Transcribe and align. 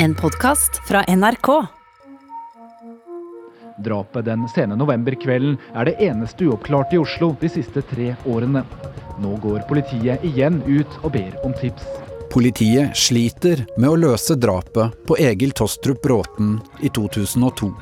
En 0.00 0.14
podkast 0.14 0.70
fra 0.88 1.04
NRK. 1.16 1.66
Drapet 3.84 4.24
den 4.24 4.44
sene 4.54 4.76
novemberkvelden 4.78 5.56
er 5.74 5.88
det 5.88 5.96
eneste 6.06 6.46
uoppklarte 6.46 6.94
i 6.94 7.00
Oslo 7.02 7.32
de 7.40 7.50
siste 7.50 7.82
tre 7.90 8.12
årene. 8.30 8.62
Nå 9.18 9.32
går 9.42 9.64
politiet 9.66 10.22
igjen 10.22 10.60
ut 10.68 11.00
og 11.02 11.16
ber 11.16 11.34
om 11.42 11.56
tips. 11.58 11.82
Politiet 12.30 12.94
sliter 12.94 13.64
med 13.74 13.90
å 13.90 13.98
løse 13.98 14.38
drapet 14.38 14.94
på 15.08 15.18
Egil 15.18 15.50
Tostrup 15.58 15.98
Bråten 16.06 16.60
i 16.78 16.92
2002. 16.94 17.72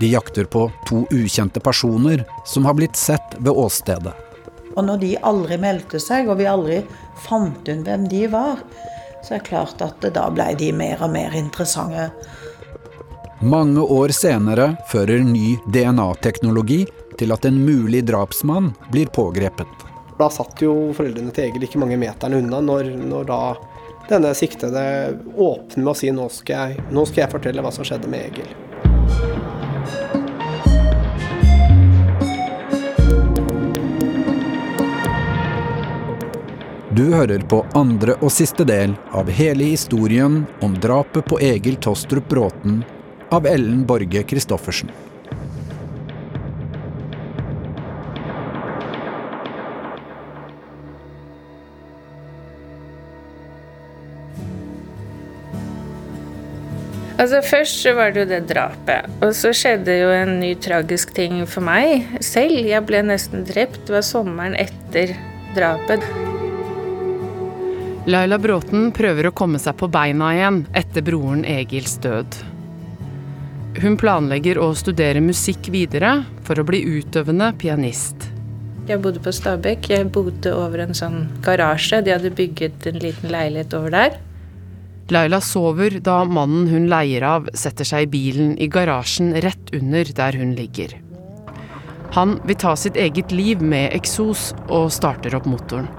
De 0.00 0.12
jakter 0.14 0.48
på 0.48 0.70
to 0.88 1.04
ukjente 1.12 1.60
personer 1.60 2.24
som 2.48 2.64
har 2.64 2.80
blitt 2.80 2.96
sett 2.96 3.36
ved 3.36 3.52
åstedet. 3.52 4.16
Og 4.72 4.84
når 4.88 5.04
de 5.04 5.14
aldri 5.20 5.60
meldte 5.60 6.00
seg, 6.00 6.28
og 6.32 6.40
vi 6.40 6.48
aldri 6.48 6.80
fant 7.28 7.68
ut 7.68 7.84
hvem 7.84 8.08
de 8.08 8.24
var, 8.32 8.60
så 9.26 9.34
det 9.34 9.40
er 9.40 9.46
klart 9.48 9.80
at 9.82 10.04
da 10.14 10.28
ble 10.30 10.52
de 10.54 10.68
mer 10.70 11.00
og 11.02 11.10
mer 11.10 11.34
interessante. 11.34 12.12
Mange 13.42 13.82
år 13.82 14.14
senere 14.14 14.76
fører 14.86 15.24
ny 15.26 15.56
DNA-teknologi 15.66 16.84
til 17.18 17.34
at 17.34 17.48
en 17.48 17.58
mulig 17.66 18.04
drapsmann 18.06 18.70
blir 18.94 19.10
pågrepet. 19.10 19.82
Da 20.16 20.30
satt 20.30 20.62
jo 20.62 20.92
foreldrene 20.96 21.34
til 21.34 21.50
Egil 21.50 21.66
ikke 21.66 21.82
mange 21.82 21.98
meterne 22.00 22.38
unna 22.38 22.62
når, 22.64 22.92
når 23.02 23.26
da 23.28 23.40
denne 24.06 24.30
siktede 24.38 24.86
åpner 25.34 25.82
med 25.82 25.90
å 25.90 25.98
si 25.98 26.12
nå 26.14 26.28
skal, 26.30 26.76
jeg, 26.76 26.86
nå 26.94 27.04
skal 27.10 27.24
jeg 27.24 27.34
fortelle 27.34 27.66
hva 27.66 27.74
som 27.74 27.84
skjedde 27.84 28.08
med 28.12 28.30
Egil. 28.30 28.54
Du 36.96 37.10
hører 37.12 37.42
på 37.44 37.58
andre 37.76 38.14
og 38.24 38.30
siste 38.32 38.64
del 38.64 38.94
av 39.12 39.28
hele 39.28 39.66
historien 39.68 40.38
om 40.64 40.76
drapet 40.80 41.26
på 41.28 41.36
Egil 41.44 41.74
Tostrup 41.84 42.24
Bråten 42.30 42.78
av 43.36 43.44
Ellen 43.50 43.82
Borge 43.84 44.22
Christoffersen. 44.24 44.88
Altså 57.20 57.42
Først 57.44 57.82
så 57.82 57.92
var 57.98 58.14
det 58.14 58.24
jo 58.24 58.30
det 58.30 58.40
drapet. 58.48 59.10
Og 59.20 59.34
så 59.36 59.52
skjedde 59.52 59.98
jo 60.00 60.08
en 60.14 60.38
ny 60.40 60.54
tragisk 60.64 61.12
ting 61.18 61.42
for 61.44 61.66
meg 61.68 62.08
selv. 62.24 62.56
Jeg 62.64 62.88
ble 62.88 63.04
nesten 63.04 63.44
drept. 63.44 63.82
Det 63.84 63.98
var 63.98 64.08
sommeren 64.14 64.56
etter 64.64 65.12
drapet. 65.58 66.08
Laila 68.06 68.36
Bråten 68.38 68.92
prøver 68.94 69.26
å 69.26 69.34
komme 69.34 69.58
seg 69.58 69.74
på 69.80 69.88
beina 69.90 70.28
igjen 70.36 70.60
etter 70.78 71.02
broren 71.02 71.40
Egils 71.42 71.96
død. 72.04 72.36
Hun 73.82 73.96
planlegger 73.98 74.60
å 74.62 74.68
studere 74.78 75.18
musikk 75.24 75.66
videre 75.74 76.20
for 76.46 76.62
å 76.62 76.64
bli 76.68 76.84
utøvende 76.86 77.48
pianist. 77.58 78.28
Jeg 78.86 79.02
bodde 79.02 79.18
på 79.24 79.34
Stabekk. 79.34 79.90
Jeg 79.90 80.06
bodde 80.14 80.54
over 80.54 80.84
en 80.84 80.94
sånn 80.94 81.18
garasje. 81.42 81.98
De 82.06 82.14
hadde 82.14 82.30
bygget 82.30 82.86
en 82.86 83.02
liten 83.02 83.34
leilighet 83.34 83.74
over 83.74 83.96
der. 83.96 84.16
Laila 85.10 85.42
sover 85.42 85.98
da 85.98 86.20
mannen 86.30 86.70
hun 86.70 86.86
leier 86.90 87.26
av, 87.26 87.50
setter 87.58 87.90
seg 87.90 88.06
i 88.06 88.10
bilen 88.14 88.54
i 88.62 88.70
garasjen 88.70 89.34
rett 89.42 89.74
under 89.74 90.14
der 90.22 90.38
hun 90.38 90.54
ligger. 90.54 90.94
Han 92.14 92.38
vil 92.46 92.62
ta 92.62 92.78
sitt 92.78 92.94
eget 92.94 93.34
liv 93.34 93.58
med 93.58 93.90
eksos 93.98 94.52
og 94.70 94.92
starter 94.94 95.34
opp 95.34 95.50
motoren. 95.50 95.90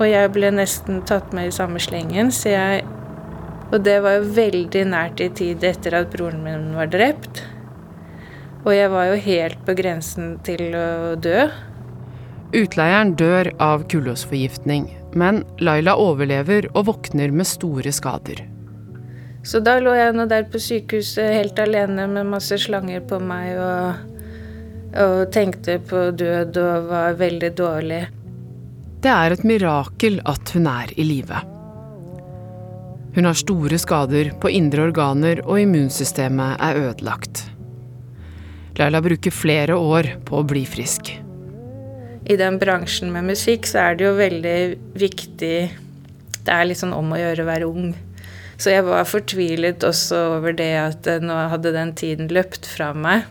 Og 0.00 0.08
jeg 0.08 0.32
ble 0.32 0.48
nesten 0.56 1.02
tatt 1.08 1.34
med 1.36 1.50
i 1.50 1.54
samme 1.54 1.80
slengen, 1.82 2.32
så 2.32 2.56
jeg 2.56 2.88
Og 3.70 3.84
det 3.86 4.00
var 4.02 4.16
jo 4.16 4.32
veldig 4.34 4.80
nært 4.90 5.20
i 5.22 5.28
tid 5.30 5.62
etter 5.62 5.94
at 5.94 6.08
broren 6.10 6.40
min 6.42 6.72
var 6.74 6.88
drept. 6.90 7.44
Og 8.64 8.72
jeg 8.74 8.90
var 8.90 9.04
jo 9.12 9.20
helt 9.22 9.60
på 9.62 9.76
grensen 9.78 10.32
til 10.42 10.74
å 10.74 11.14
dø. 11.14 11.44
Utleieren 12.50 13.14
dør 13.14 13.52
av 13.62 13.86
kullosforgiftning, 13.86 14.90
men 15.14 15.44
Laila 15.62 15.94
overlever 15.94 16.66
og 16.74 16.88
våkner 16.90 17.30
med 17.30 17.46
store 17.46 17.94
skader. 17.94 18.42
Så 19.46 19.62
da 19.62 19.78
lå 19.78 19.94
jeg 19.94 20.18
nå 20.18 20.26
der 20.26 20.50
på 20.50 20.58
sykehuset 20.58 21.30
helt 21.30 21.62
alene 21.62 22.08
med 22.10 22.34
masse 22.34 22.58
slanger 22.58 23.06
på 23.06 23.22
meg 23.22 23.54
og, 23.54 24.02
og 24.98 25.28
tenkte 25.30 25.78
på 25.78 26.08
død 26.10 26.58
og 26.58 26.90
var 26.90 27.20
veldig 27.22 27.54
dårlig. 27.54 28.08
Det 29.00 29.08
er 29.08 29.32
et 29.32 29.44
mirakel 29.48 30.18
at 30.28 30.50
hun 30.52 30.66
er 30.68 30.90
i 31.00 31.04
live. 31.08 31.38
Hun 33.14 33.26
har 33.26 33.38
store 33.38 33.78
skader 33.80 34.34
på 34.42 34.50
indre 34.52 34.84
organer, 34.90 35.40
og 35.46 35.62
immunsystemet 35.62 36.60
er 36.60 36.76
ødelagt. 36.82 37.46
Laila 38.76 39.00
bruker 39.02 39.32
flere 39.32 39.76
år 39.76 40.10
på 40.28 40.40
å 40.40 40.46
bli 40.46 40.66
frisk. 40.68 41.14
I 42.28 42.36
den 42.36 42.58
bransjen 42.60 43.08
med 43.14 43.30
musikk 43.32 43.64
så 43.66 43.80
er 43.86 43.96
det 43.96 44.04
jo 44.04 44.12
veldig 44.18 44.58
viktig 45.00 45.56
Det 46.44 46.52
er 46.52 46.68
litt 46.68 46.78
sånn 46.80 46.92
om 46.94 47.10
å 47.12 47.18
gjøre 47.18 47.44
å 47.44 47.48
være 47.48 47.66
ung. 47.68 47.90
Så 48.60 48.72
jeg 48.72 48.84
var 48.84 49.08
fortvilet 49.08 49.84
også 49.84 50.20
over 50.36 50.54
det 50.56 50.72
at 50.76 51.08
nå 51.24 51.36
hadde 51.52 51.72
den 51.72 51.92
tiden 51.96 52.28
løpt 52.32 52.68
fra 52.68 52.92
meg. 52.92 53.24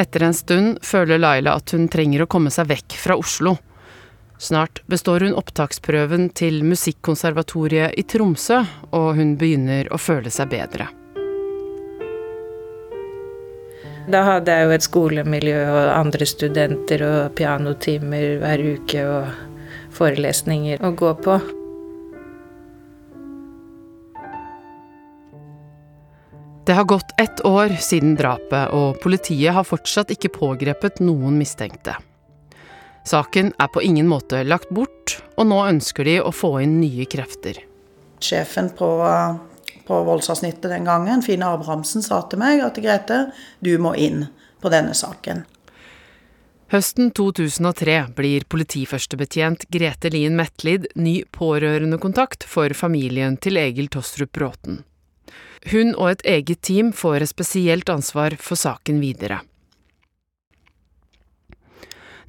Etter 0.00 0.24
en 0.26 0.36
stund 0.36 0.80
føler 0.84 1.20
Laila 1.20 1.58
at 1.60 1.76
hun 1.76 1.86
trenger 1.92 2.24
å 2.24 2.28
komme 2.30 2.52
seg 2.52 2.68
vekk 2.72 2.96
fra 3.00 3.16
Oslo. 3.20 3.56
Snart 4.44 4.82
består 4.86 5.24
hun 5.24 5.38
opptaksprøven 5.40 6.26
til 6.36 6.58
Musikkonservatoriet 6.68 7.94
i 7.96 8.02
Tromsø, 8.04 8.58
og 8.92 9.14
hun 9.16 9.38
begynner 9.40 9.88
å 9.88 9.96
føle 9.96 10.28
seg 10.32 10.50
bedre. 10.52 10.90
Da 14.04 14.20
hadde 14.26 14.52
jeg 14.52 14.66
jo 14.66 14.74
et 14.76 14.84
skolemiljø 14.84 15.64
og 15.64 15.90
andre 15.94 16.28
studenter 16.28 17.06
og 17.08 17.32
pianotimer 17.38 18.36
hver 18.42 18.66
uke 18.74 19.08
og 19.08 19.32
forelesninger 19.96 20.84
å 20.84 20.92
gå 20.92 21.16
på. 21.24 21.40
Det 26.64 26.76
har 26.76 26.84
gått 26.88 27.16
ett 27.20 27.40
år 27.48 27.76
siden 27.80 28.16
drapet, 28.20 28.72
og 28.76 29.00
politiet 29.00 29.56
har 29.56 29.64
fortsatt 29.64 30.12
ikke 30.12 30.36
pågrepet 30.36 31.00
noen 31.00 31.40
mistenkte. 31.40 31.96
Saken 33.04 33.52
er 33.60 33.68
på 33.68 33.82
ingen 33.84 34.08
måte 34.08 34.40
lagt 34.48 34.70
bort, 34.72 35.18
og 35.36 35.48
nå 35.50 35.60
ønsker 35.68 36.08
de 36.08 36.18
å 36.24 36.32
få 36.32 36.56
inn 36.64 36.78
nye 36.80 37.04
krefter. 37.10 37.60
Sjefen 38.24 38.70
på, 38.78 38.88
på 39.84 39.98
voldsavsnittet 40.06 40.70
den 40.72 40.88
gangen, 40.88 41.22
Fine 41.22 41.50
Abrahamsen, 41.52 42.04
sa 42.04 42.22
til 42.28 42.40
meg 42.40 42.64
at 42.64 42.80
Grete, 42.80 43.26
du 43.60 43.74
må 43.76 43.92
inn 44.00 44.24
på 44.64 44.72
denne 44.72 44.96
saken. 44.96 45.44
Høsten 46.72 47.12
2003 47.12 47.98
blir 48.16 48.48
politiførstebetjent 48.50 49.68
Grete 49.70 50.08
Lien 50.10 50.34
Metlid 50.38 50.88
ny 50.96 51.20
pårørendekontakt 51.36 52.48
for 52.48 52.72
familien 52.74 53.36
til 53.36 53.60
Egil 53.60 53.92
Tostrup 53.92 54.32
Bråten. 54.34 54.80
Hun 55.70 55.92
og 55.92 56.08
et 56.10 56.24
eget 56.28 56.64
team 56.64 56.90
får 56.96 57.20
et 57.20 57.30
spesielt 57.30 57.92
ansvar 57.92 58.36
for 58.40 58.56
saken 58.58 58.98
videre. 59.04 59.42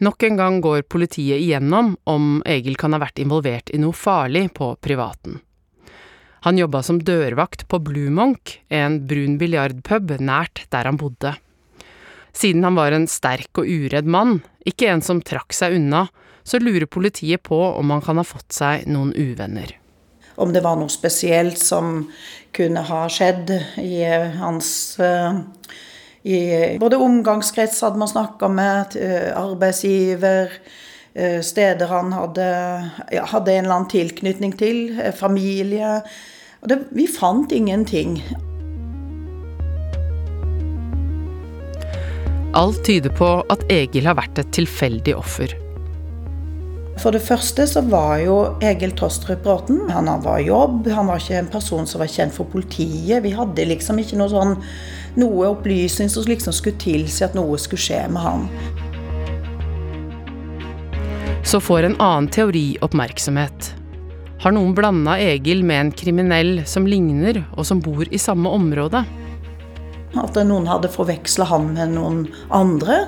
Nok 0.04 0.24
en 0.24 0.38
gang 0.38 0.60
går 0.62 0.84
politiet 0.92 1.40
igjennom 1.40 1.94
om 2.04 2.42
Egil 2.46 2.76
kan 2.80 2.96
ha 2.96 3.00
vært 3.00 3.22
involvert 3.24 3.72
i 3.72 3.80
noe 3.80 3.96
farlig 3.96 4.50
på 4.58 4.74
privaten. 4.84 5.40
Han 6.46 6.60
jobba 6.60 6.84
som 6.86 7.00
dørvakt 7.02 7.64
på 7.72 7.80
Blue 7.82 8.12
Monk, 8.14 8.60
en 8.70 9.00
brun 9.08 9.40
biljardpub 9.42 10.18
nært 10.22 10.68
der 10.70 10.86
han 10.86 11.00
bodde. 11.02 11.32
Siden 12.36 12.68
han 12.68 12.76
var 12.76 12.94
en 12.94 13.08
sterk 13.10 13.62
og 13.62 13.66
uredd 13.72 14.06
mann, 14.06 14.42
ikke 14.68 14.92
en 14.92 15.02
som 15.02 15.24
trakk 15.24 15.56
seg 15.56 15.78
unna, 15.80 16.04
så 16.46 16.60
lurer 16.62 16.86
politiet 16.92 17.42
på 17.48 17.58
om 17.58 17.90
han 17.96 18.04
kan 18.06 18.20
ha 18.22 18.28
fått 18.28 18.54
seg 18.54 18.86
noen 18.92 19.16
uvenner. 19.16 19.72
Om 20.36 20.52
det 20.54 20.62
var 20.62 20.76
noe 20.78 20.92
spesielt 20.92 21.58
som 21.58 22.04
kunne 22.54 22.84
ha 22.86 23.06
skjedd 23.10 23.54
i 23.82 24.04
hans 24.36 24.70
i 26.26 26.78
både 26.82 26.98
omgangskrets 26.98 27.84
hadde 27.86 28.02
man 28.02 28.10
snakka 28.10 28.50
med, 28.50 28.96
arbeidsgiver, 29.38 30.56
steder 31.46 31.92
han 31.92 32.10
hadde, 32.16 32.48
ja, 33.14 33.28
hadde, 33.30 33.54
en 33.54 33.68
eller 33.68 33.76
annen 33.76 33.92
tilknytning 33.92 34.56
til, 34.58 34.80
familie. 35.16 36.00
Det, 36.66 36.80
vi 36.98 37.06
fant 37.08 37.54
ingenting. 37.54 38.18
Alt 42.56 42.82
tyder 42.88 43.14
på 43.14 43.30
at 43.52 43.62
Egil 43.70 44.10
har 44.10 44.18
vært 44.18 44.42
et 44.42 44.52
tilfeldig 44.56 45.14
offer. 45.20 45.54
For 47.04 47.12
det 47.12 47.20
første 47.26 47.66
så 47.68 47.82
var 47.92 48.22
jo 48.24 48.36
Egil 48.64 48.94
Tostrup 48.96 49.42
Bråten 49.44 49.82
Han 49.92 50.08
var 50.24 50.40
jobb, 50.40 50.88
han 50.88 51.10
var 51.12 51.20
ikke 51.20 51.42
en 51.42 51.50
person 51.52 51.84
som 51.90 52.00
var 52.00 52.12
kjent 52.12 52.34
for 52.34 52.48
politiet. 52.48 53.20
Vi 53.26 53.34
hadde 53.36 53.68
liksom 53.68 54.00
ikke 54.00 54.20
noe 54.22 54.32
sånn 54.32 54.56
noe 55.20 55.48
opplysning 55.54 56.10
som 56.12 56.28
liksom 56.28 56.54
skulle 56.54 56.80
tilsi 56.82 57.24
at 57.26 57.36
noe 57.38 57.58
skulle 57.62 57.82
skje 57.82 58.02
med 58.12 58.22
han. 58.22 58.46
Så 61.46 61.62
får 61.62 61.84
en 61.84 61.98
annen 62.02 62.28
teori 62.34 62.78
oppmerksomhet. 62.82 63.74
Har 64.42 64.54
noen 64.54 64.74
blanda 64.78 65.16
Egil 65.22 65.64
med 65.64 65.80
en 65.80 65.92
kriminell 65.94 66.60
som 66.70 66.88
ligner, 66.90 67.44
og 67.56 67.66
som 67.66 67.80
bor 67.82 68.06
i 68.12 68.20
samme 68.22 68.50
område? 68.50 69.04
At 70.16 70.38
noen 70.48 70.68
hadde 70.70 70.92
forveksla 70.92 71.48
han 71.50 71.72
med 71.76 71.96
noen 71.96 72.20
andre. 72.54 73.06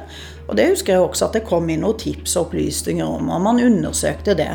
Og 0.47 0.55
det 0.59 0.69
husker 0.71 0.95
jeg 0.95 1.03
også 1.03 1.27
at 1.27 1.37
det 1.37 1.45
kom 1.47 1.69
inn 1.69 1.83
noen 1.85 1.99
tips 1.99 2.37
og 2.37 2.47
opplysninger 2.47 3.05
om, 3.05 3.31
og 3.33 3.43
man 3.43 3.61
undersøkte 3.63 4.37
det. 4.39 4.51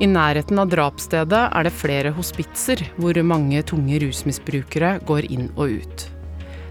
I 0.00 0.08
nærheten 0.08 0.58
av 0.58 0.70
drapsstedet 0.72 1.42
er 1.52 1.66
det 1.66 1.74
flere 1.76 2.14
hospitser 2.16 2.86
hvor 2.96 3.20
mange 3.20 3.60
tunge 3.68 4.00
rusmisbrukere 4.00 4.96
går 5.04 5.28
inn 5.28 5.50
og 5.56 5.76
ut. 5.82 6.06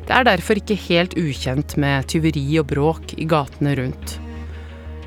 Det 0.10 0.16
er 0.18 0.26
derfor 0.26 0.58
ikke 0.58 0.74
helt 0.88 1.12
ukjent 1.22 1.76
med 1.78 2.08
tyveri 2.10 2.42
og 2.58 2.72
bråk 2.72 3.12
i 3.22 3.28
gatene 3.30 3.76
rundt. 3.78 4.16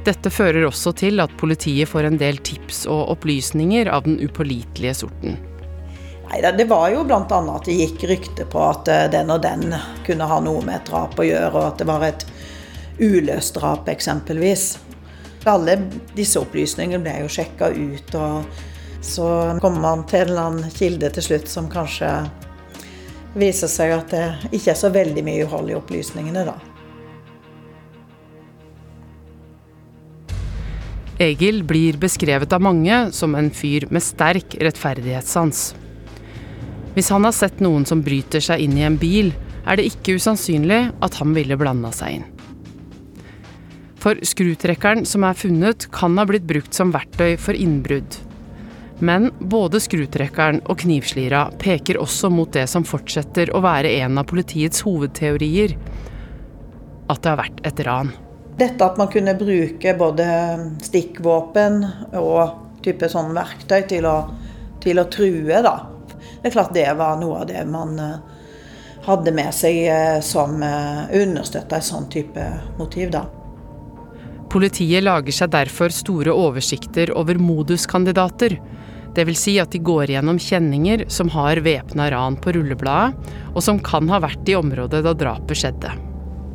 Dette 0.06 0.30
fører 0.30 0.62
også 0.68 0.92
til 0.94 1.18
at 1.22 1.32
politiet 1.40 1.90
får 1.90 2.06
en 2.06 2.18
del 2.20 2.38
tips 2.46 2.84
og 2.90 3.10
opplysninger 3.16 3.90
av 3.90 4.04
den 4.06 4.20
upålitelige 4.22 4.94
sorten. 5.00 5.34
Nei, 6.30 6.38
Det 6.38 6.68
var 6.70 6.92
jo 6.94 7.02
bl.a. 7.02 7.18
at 7.18 7.66
det 7.66 7.74
gikk 7.80 8.04
rykte 8.12 8.46
på 8.46 8.62
at 8.62 8.88
eh, 8.94 9.08
den 9.10 9.34
og 9.34 9.42
den 9.42 9.74
kunne 10.06 10.30
ha 10.30 10.38
noe 10.38 10.62
med 10.62 10.78
et 10.78 10.86
drap 10.92 11.18
å 11.18 11.26
gjøre, 11.26 11.50
og 11.50 11.66
at 11.72 11.82
det 11.82 11.88
var 11.90 12.06
et 12.06 12.24
uløst 13.02 13.58
drap 13.58 13.90
eksempelvis. 13.90 14.68
Alle 15.50 15.80
disse 16.14 16.38
opplysningene 16.38 17.02
ble 17.02 17.16
jo 17.24 17.34
sjekka 17.40 17.72
ut, 17.74 18.14
og 18.14 19.02
så 19.02 19.58
kom 19.58 19.82
man 19.82 20.06
til 20.06 20.22
en 20.22 20.30
eller 20.30 20.46
annen 20.46 20.78
kilde 20.78 21.10
til 21.10 21.26
slutt 21.26 21.50
som 21.50 21.66
kanskje 21.66 22.14
viser 23.38 23.70
seg 23.70 23.94
at 23.94 24.12
det 24.12 24.26
ikke 24.52 24.72
er 24.74 24.78
så 24.78 24.90
veldig 24.92 25.24
mye 25.24 25.46
uhold 25.46 25.72
i 25.72 25.76
opplysningene, 25.78 26.44
da. 26.48 26.58
Egil 31.22 31.62
blir 31.68 31.98
beskrevet 32.02 32.52
av 32.52 32.64
mange 32.64 32.96
som 33.14 33.36
en 33.38 33.50
fyr 33.54 33.86
med 33.94 34.02
sterk 34.02 34.56
rettferdighetssans. 34.58 35.70
Hvis 36.96 37.10
han 37.14 37.24
har 37.24 37.34
sett 37.36 37.62
noen 37.62 37.86
som 37.88 38.02
bryter 38.04 38.42
seg 38.42 38.64
inn 38.64 38.74
i 38.76 38.84
en 38.88 38.98
bil, 39.00 39.30
er 39.62 39.78
det 39.78 39.86
ikke 39.92 40.16
usannsynlig 40.18 40.80
at 41.04 41.18
han 41.20 41.36
ville 41.36 41.56
blanda 41.60 41.92
seg 41.94 42.18
inn. 42.18 42.26
For 44.02 44.18
skrutrekkeren 44.26 45.06
som 45.06 45.22
er 45.28 45.38
funnet, 45.38 45.86
kan 45.94 46.18
ha 46.18 46.26
blitt 46.26 46.48
brukt 46.48 46.74
som 46.74 46.90
verktøy 46.94 47.36
for 47.38 47.54
innbrudd. 47.54 48.18
Men 49.02 49.32
både 49.38 49.80
skrutrekkeren 49.82 50.60
og 50.70 50.78
knivslira 50.84 51.48
peker 51.58 51.98
også 51.98 52.30
mot 52.30 52.52
det 52.54 52.68
som 52.70 52.84
fortsetter 52.86 53.50
å 53.50 53.62
være 53.64 53.90
en 53.98 54.20
av 54.20 54.28
politiets 54.30 54.84
hovedteorier 54.86 55.74
at 57.10 57.18
det 57.18 57.32
har 57.32 57.40
vært 57.40 57.64
et 57.66 57.82
ran. 57.88 58.12
Dette 58.60 58.86
at 58.86 59.00
man 59.00 59.10
kunne 59.10 59.34
bruke 59.34 59.94
både 59.98 60.26
stikkvåpen 60.86 61.80
og 62.20 62.84
type 62.84 63.08
sånn 63.10 63.32
verktøy 63.34 63.80
til 63.90 64.06
å, 64.06 64.16
til 64.82 65.02
å 65.02 65.08
true, 65.10 65.62
da. 65.66 65.74
Det 66.42 66.50
er 66.50 66.54
klart 66.54 66.74
det 66.76 66.86
var 66.98 67.18
noe 67.18 67.42
av 67.42 67.48
det 67.50 67.62
man 67.70 67.98
eh, 67.98 68.16
hadde 69.06 69.34
med 69.34 69.50
seg 69.56 69.80
eh, 69.90 70.18
som 70.22 70.62
eh, 70.62 71.10
understøtta 71.22 71.78
et 71.78 71.88
sånn 71.88 72.06
type 72.12 72.44
motiv, 72.78 73.10
da. 73.14 73.24
Politiet 74.52 75.02
lager 75.02 75.34
seg 75.34 75.50
derfor 75.54 75.94
store 75.94 76.34
oversikter 76.36 77.14
over 77.16 77.38
moduskandidater. 77.40 78.58
Dvs. 79.16 79.38
Si 79.38 79.58
at 79.60 79.74
de 79.74 79.80
går 79.84 80.14
gjennom 80.14 80.38
kjenninger 80.40 81.04
som 81.12 81.28
har 81.34 81.60
væpna 81.64 82.08
ran 82.14 82.38
på 82.40 82.54
rullebladet, 82.56 83.34
og 83.52 83.60
som 83.64 83.80
kan 83.84 84.08
ha 84.08 84.22
vært 84.24 84.48
i 84.48 84.56
området 84.56 85.02
da 85.04 85.12
drapet 85.12 85.60
skjedde. 85.62 85.92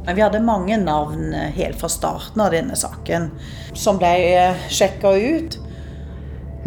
Vi 0.08 0.24
hadde 0.24 0.40
mange 0.40 0.78
navn 0.80 1.34
helt 1.34 1.78
fra 1.82 1.90
starten 1.92 2.42
av 2.42 2.54
denne 2.56 2.78
saken 2.80 3.28
som 3.76 4.00
ble 4.00 4.54
sjekka 4.72 5.12
ut. 5.20 5.58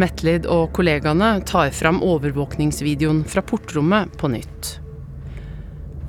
Metlid 0.00 0.46
og 0.48 0.70
kollegaene 0.76 1.38
tar 1.48 1.72
fram 1.74 2.02
overvåkningsvideoen 2.04 3.24
fra 3.28 3.42
portrommet 3.44 4.12
på 4.20 4.30
nytt. 4.32 4.76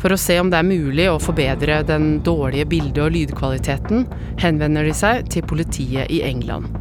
For 0.02 0.14
å 0.14 0.20
se 0.20 0.40
om 0.42 0.50
det 0.50 0.60
er 0.60 0.66
mulig 0.66 1.08
å 1.12 1.20
forbedre 1.22 1.82
den 1.86 2.20
dårlige 2.26 2.68
bilde- 2.72 3.04
og 3.06 3.14
lydkvaliteten, 3.14 4.08
henvender 4.42 4.88
de 4.88 4.94
seg 4.98 5.28
til 5.30 5.46
politiet 5.46 6.10
i 6.12 6.24
England. 6.26 6.72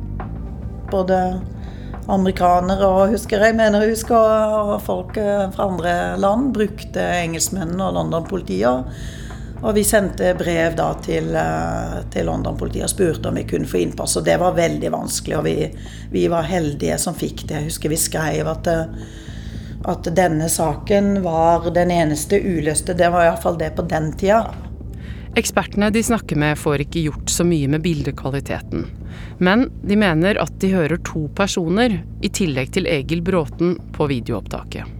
Både 0.90 1.18
amerikanere 2.10 2.86
og 2.86 3.14
husker 3.14 3.42
jeg 3.44 3.56
mener 3.58 3.84
jeg 3.84 3.94
husker, 3.94 4.76
folk 4.84 5.16
fra 5.16 5.66
andre 5.66 5.94
land 6.20 6.52
brukte 6.56 7.04
engelskmennene 7.22 7.88
og 7.88 7.98
London-politiet. 7.98 8.92
Og 9.60 9.74
vi 9.76 9.82
sendte 9.84 10.32
brev 10.38 10.76
da 10.76 10.88
til, 11.04 11.34
eh, 11.36 11.96
til 12.10 12.26
London-politiet 12.26 12.86
og 12.86 12.92
spurte 12.92 13.28
om 13.28 13.36
vi 13.36 13.44
kunne 13.44 13.68
få 13.68 13.82
innpass. 13.82 14.16
Og 14.16 14.24
det 14.24 14.38
var 14.40 14.56
veldig 14.56 14.92
vanskelig, 14.92 15.36
og 15.36 15.44
vi, 15.44 15.56
vi 16.10 16.26
var 16.32 16.48
heldige 16.48 16.96
som 16.98 17.14
fikk 17.14 17.44
det. 17.44 17.58
Jeg 17.58 17.68
husker 17.68 17.92
vi 17.92 18.00
skrev 18.00 18.48
at, 18.48 18.70
eh, 18.72 18.86
at 19.84 20.08
denne 20.16 20.48
saken 20.48 21.20
var 21.22 21.68
den 21.74 21.92
eneste 21.92 22.40
uløste. 22.40 22.96
Det 22.96 23.12
var 23.12 23.26
iallfall 23.26 23.60
det 23.60 23.74
på 23.76 23.84
den 23.88 24.12
tida. 24.16 24.46
Ekspertene 25.38 25.90
de 25.94 26.02
snakker 26.02 26.38
med 26.40 26.58
får 26.58 26.86
ikke 26.86 27.04
gjort 27.04 27.30
så 27.30 27.44
mye 27.46 27.68
med 27.70 27.84
bildekvaliteten. 27.84 28.86
Men 29.38 29.68
de 29.86 29.98
mener 29.98 30.40
at 30.42 30.56
de 30.62 30.72
hører 30.74 30.98
to 31.06 31.28
personer, 31.38 32.00
i 32.22 32.28
tillegg 32.28 32.72
til 32.74 32.88
Egil 32.90 33.22
Bråten, 33.22 33.76
på 33.94 34.10
videoopptaket. 34.10 34.98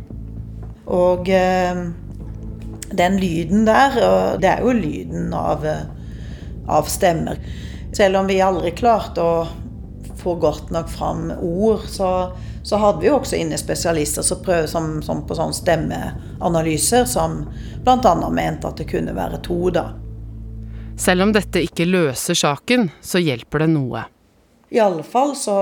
Og... 0.87 1.29
Eh, 1.29 1.91
den 2.91 3.17
lyden 3.21 3.65
der, 3.65 3.95
det 4.43 4.49
er 4.49 4.63
jo 4.65 4.75
lyden 4.75 5.35
av, 5.35 5.67
av 6.67 6.89
stemmer. 6.91 7.39
Selv 7.95 8.21
om 8.21 8.27
vi 8.31 8.41
aldri 8.43 8.73
klarte 8.75 9.23
å 9.23 9.35
få 10.21 10.35
godt 10.43 10.73
nok 10.75 10.91
fram 10.91 11.31
ord, 11.41 11.87
så, 11.89 12.33
så 12.63 12.81
hadde 12.83 13.05
vi 13.05 13.09
jo 13.09 13.17
også 13.21 13.39
inne 13.39 13.59
spesialister 13.59 14.27
som 14.27 14.43
prøvde 14.45 14.69
som, 14.71 14.91
som 15.07 15.23
på 15.27 15.39
sånn 15.39 15.55
stemmeanalyser, 15.57 17.07
som 17.09 17.45
bl.a. 17.85 18.15
mente 18.31 18.69
at 18.69 18.83
det 18.83 18.91
kunne 18.91 19.17
være 19.17 19.41
to, 19.47 19.63
da. 19.75 19.87
Selv 21.01 21.25
om 21.25 21.31
dette 21.33 21.63
ikke 21.65 21.87
løser 21.89 22.37
saken, 22.37 22.91
så 23.01 23.21
hjelper 23.23 23.65
det 23.65 23.71
noe. 23.73 24.03
I 24.69 24.83
alle 24.85 25.03
fall 25.03 25.33
så, 25.39 25.57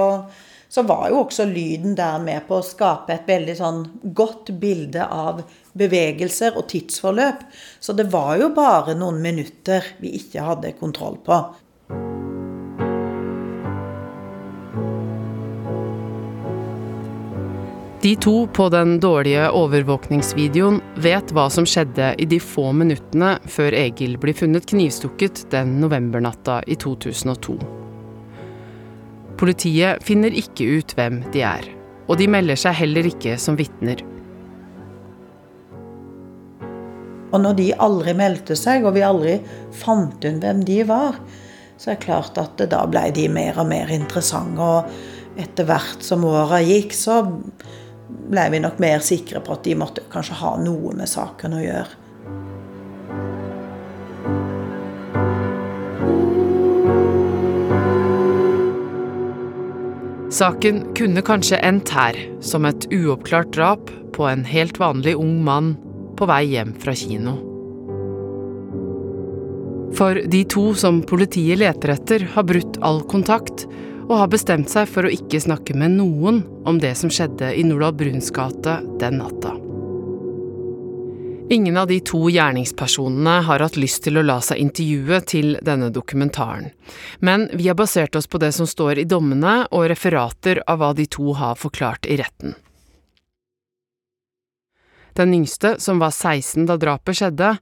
så 0.66 0.82
var 0.82 1.04
jo 1.12 1.20
også 1.22 1.46
lyden 1.46 1.94
der 1.98 2.18
med 2.18 2.48
på 2.48 2.58
å 2.58 2.66
skape 2.66 3.14
et 3.14 3.30
veldig 3.30 3.54
sånn 3.60 3.78
godt 4.18 4.50
bilde 4.58 5.06
av 5.06 5.44
bevegelser 5.78 6.58
og 6.58 6.66
tidsforløp. 6.72 7.46
Så 7.78 7.94
det 7.94 8.08
var 8.10 8.34
jo 8.42 8.50
bare 8.56 8.98
noen 8.98 9.22
minutter 9.22 9.86
vi 10.02 10.16
ikke 10.18 10.42
hadde 10.42 10.74
kontroll 10.80 11.20
på. 11.22 11.38
De 18.02 18.16
to 18.16 18.46
på 18.46 18.68
den 18.68 19.00
dårlige 19.00 19.48
overvåkningsvideoen 19.58 20.76
vet 21.02 21.32
hva 21.34 21.48
som 21.50 21.64
skjedde 21.66 22.12
i 22.22 22.26
de 22.30 22.36
få 22.38 22.68
minuttene 22.70 23.32
før 23.50 23.74
Egil 23.74 24.12
blir 24.22 24.36
funnet 24.38 24.68
knivstukket 24.70 25.40
den 25.50 25.72
novembernatta 25.82 26.60
i 26.70 26.76
2002. 26.78 27.56
Politiet 29.40 30.06
finner 30.06 30.30
ikke 30.30 30.68
ut 30.78 30.94
hvem 30.94 31.24
de 31.34 31.42
er, 31.42 31.66
og 32.06 32.20
de 32.22 32.28
melder 32.30 32.60
seg 32.62 32.78
heller 32.84 33.08
ikke 33.10 33.34
som 33.34 33.58
vitner. 33.58 34.04
Og 37.32 37.42
når 37.42 37.58
de 37.58 37.68
aldri 37.82 38.14
meldte 38.14 38.54
seg, 38.56 38.86
og 38.86 38.94
vi 38.94 39.02
aldri 39.08 39.34
fant 39.74 40.22
ut 40.22 40.38
hvem 40.38 40.62
de 40.70 40.78
var, 40.86 41.18
så 41.74 41.90
er 41.90 41.98
det 41.98 42.06
klart 42.06 42.38
at 42.38 42.62
da 42.70 42.86
ble 42.86 43.08
de 43.14 43.26
mer 43.26 43.58
og 43.58 43.66
mer 43.74 43.90
interessante. 43.90 44.62
Og 44.62 45.42
etter 45.42 45.66
hvert 45.66 46.06
som 46.06 46.24
åra 46.26 46.62
gikk, 46.62 46.94
så 46.94 47.24
ble 48.08 48.44
vi 48.52 48.60
nok 48.64 48.78
mer 48.82 49.02
sikre 49.04 49.40
på 49.44 49.56
at 49.56 49.64
de 49.66 49.76
måtte 49.78 50.04
kanskje 50.12 50.38
ha 50.40 50.54
noe 50.60 50.94
med 50.96 51.10
saken 51.10 51.56
å 51.58 51.64
gjøre. 51.64 52.04
Saken 60.38 60.82
kunne 60.94 61.24
kanskje 61.24 61.58
endt 61.64 61.90
her, 61.96 62.16
som 62.44 62.66
et 62.68 62.84
uoppklart 62.92 63.48
drap 63.56 63.88
på 64.14 64.26
en 64.28 64.44
helt 64.46 64.76
vanlig 64.78 65.16
ung 65.16 65.40
mann 65.44 65.72
på 66.18 66.28
vei 66.28 66.42
hjem 66.52 66.74
fra 66.82 66.92
kino. 66.94 67.38
For 69.96 70.20
de 70.30 70.42
to 70.52 70.74
som 70.78 71.00
politiet 71.08 71.58
leter 71.62 71.94
etter, 71.94 72.26
har 72.34 72.46
brutt 72.46 72.76
all 72.84 73.00
kontakt 73.10 73.64
og 74.08 74.16
har 74.22 74.28
bestemt 74.32 74.72
seg 74.72 74.88
for 74.88 75.04
å 75.04 75.12
ikke 75.12 75.40
snakke 75.44 75.76
med 75.76 75.98
noen 75.98 76.42
om 76.68 76.80
det 76.80 76.94
som 76.96 77.12
skjedde 77.12 77.52
i 77.54 77.64
Nordahl 77.66 77.96
Bruns 77.96 78.30
gate 78.34 78.80
den 79.00 79.20
natta. 79.20 79.54
Ingen 81.50 81.76
av 81.80 81.86
de 81.88 81.96
to 82.04 82.26
gjerningspersonene 82.28 83.38
har 83.46 83.62
hatt 83.64 83.76
lyst 83.80 84.02
til 84.04 84.20
å 84.20 84.24
la 84.24 84.36
seg 84.44 84.60
intervjue 84.60 85.20
til 85.24 85.54
denne 85.64 85.88
dokumentaren, 85.92 86.70
men 87.24 87.46
vi 87.56 87.70
har 87.70 87.76
basert 87.76 88.16
oss 88.20 88.28
på 88.28 88.40
det 88.40 88.52
som 88.52 88.68
står 88.68 89.00
i 89.00 89.06
dommene 89.08 89.62
og 89.72 89.86
referater 89.88 90.60
av 90.68 90.82
hva 90.82 90.92
de 90.96 91.08
to 91.08 91.32
har 91.36 91.56
forklart 91.56 92.08
i 92.08 92.18
retten. 92.20 92.56
Den 95.16 95.32
yngste, 95.34 95.78
som 95.80 95.98
var 95.98 96.12
16 96.12 96.68
da 96.68 96.76
drapet 96.78 97.16
skjedde, 97.18 97.54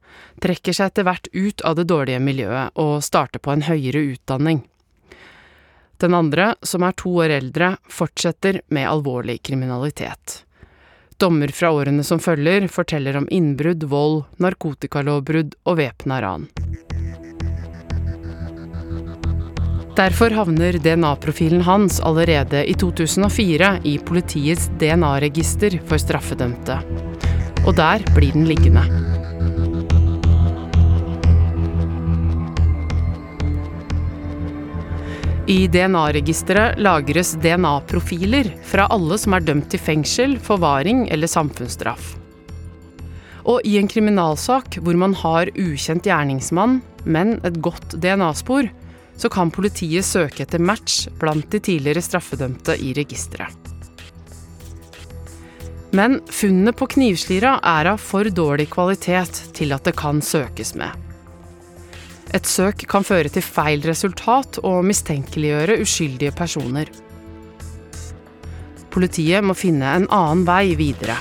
trekker 0.43 0.75
seg 0.75 0.91
etter 0.91 1.07
hvert 1.07 1.31
ut 1.33 1.63
av 1.65 1.79
det 1.79 1.87
dårlige 1.89 2.19
miljøet 2.21 2.75
og 2.75 2.99
starter 3.07 3.41
på 3.41 3.55
en 3.55 3.65
høyere 3.65 4.03
utdanning. 4.11 4.61
Den 5.97 6.13
andre, 6.13 6.55
som 6.61 6.83
er 6.85 6.93
to 6.93 7.09
år 7.23 7.31
eldre, 7.39 7.71
fortsetter 7.89 8.61
med 8.69 8.85
alvorlig 8.89 9.39
kriminalitet. 9.41 10.43
Dommer 11.17 11.49
fra 11.49 11.71
årene 11.73 12.03
som 12.05 12.19
følger, 12.21 12.67
forteller 12.69 13.17
om 13.17 13.25
innbrudd, 13.33 13.87
vold, 13.89 14.19
narkotikalovbrudd 14.37 15.55
og 15.65 15.79
væpna 15.79 16.21
ran. 16.21 16.45
Derfor 19.97 20.29
havner 20.29 20.77
DNA-profilen 20.77 21.63
hans 21.65 21.97
allerede 22.05 22.61
i 22.69 22.75
2004 22.77 23.71
i 23.89 23.95
politiets 23.97 24.67
DNA-register 24.77 25.79
for 25.89 25.97
straffedømte. 25.97 26.77
Og 27.65 27.73
der 27.81 28.05
blir 28.13 28.37
den 28.37 28.45
liggende. 28.45 28.85
I 35.47 35.67
DNA-registeret 35.71 36.75
lagres 36.83 37.29
DNA-profiler 37.39 38.49
fra 38.67 38.89
alle 38.91 39.15
som 39.15 39.31
er 39.37 39.45
dømt 39.47 39.69
til 39.71 39.79
fengsel, 39.79 40.33
forvaring 40.43 41.05
eller 41.07 41.31
samfunnsstraff. 41.31 42.17
Og 43.47 43.63
i 43.63 43.77
en 43.79 43.87
kriminalsak 43.87 44.75
hvor 44.83 44.99
man 44.99 45.15
har 45.15 45.47
ukjent 45.55 46.03
gjerningsmann, 46.03 46.81
men 47.07 47.37
et 47.47 47.61
godt 47.63 47.95
DNA-spor, 47.95 48.67
så 49.15 49.31
kan 49.31 49.53
politiet 49.55 50.03
søke 50.03 50.43
etter 50.43 50.59
match 50.59 51.07
blant 51.15 51.47
de 51.55 51.63
tidligere 51.63 52.03
straffedømte 52.03 52.75
i 52.83 52.91
registeret. 52.99 53.55
Men 55.95 56.19
funnene 56.27 56.75
på 56.75 56.91
knivslira 56.91 57.55
er 57.63 57.93
av 57.95 58.03
for 58.03 58.27
dårlig 58.27 58.67
kvalitet 58.75 59.45
til 59.55 59.71
at 59.71 59.87
det 59.87 59.95
kan 59.95 60.19
søkes 60.19 60.75
med. 60.75 61.06
Et 62.35 62.47
søk 62.47 62.83
kan 62.91 63.05
føre 63.07 63.31
til 63.31 63.45
feil 63.45 63.83
resultat 63.87 64.59
og 64.67 64.83
mistenkeliggjøre 64.87 65.79
uskyldige 65.83 66.33
personer. 66.35 66.91
Politiet 68.91 69.45
må 69.45 69.55
finne 69.55 69.93
en 69.95 70.07
annen 70.11 70.43
vei 70.47 70.75
videre. 70.75 71.15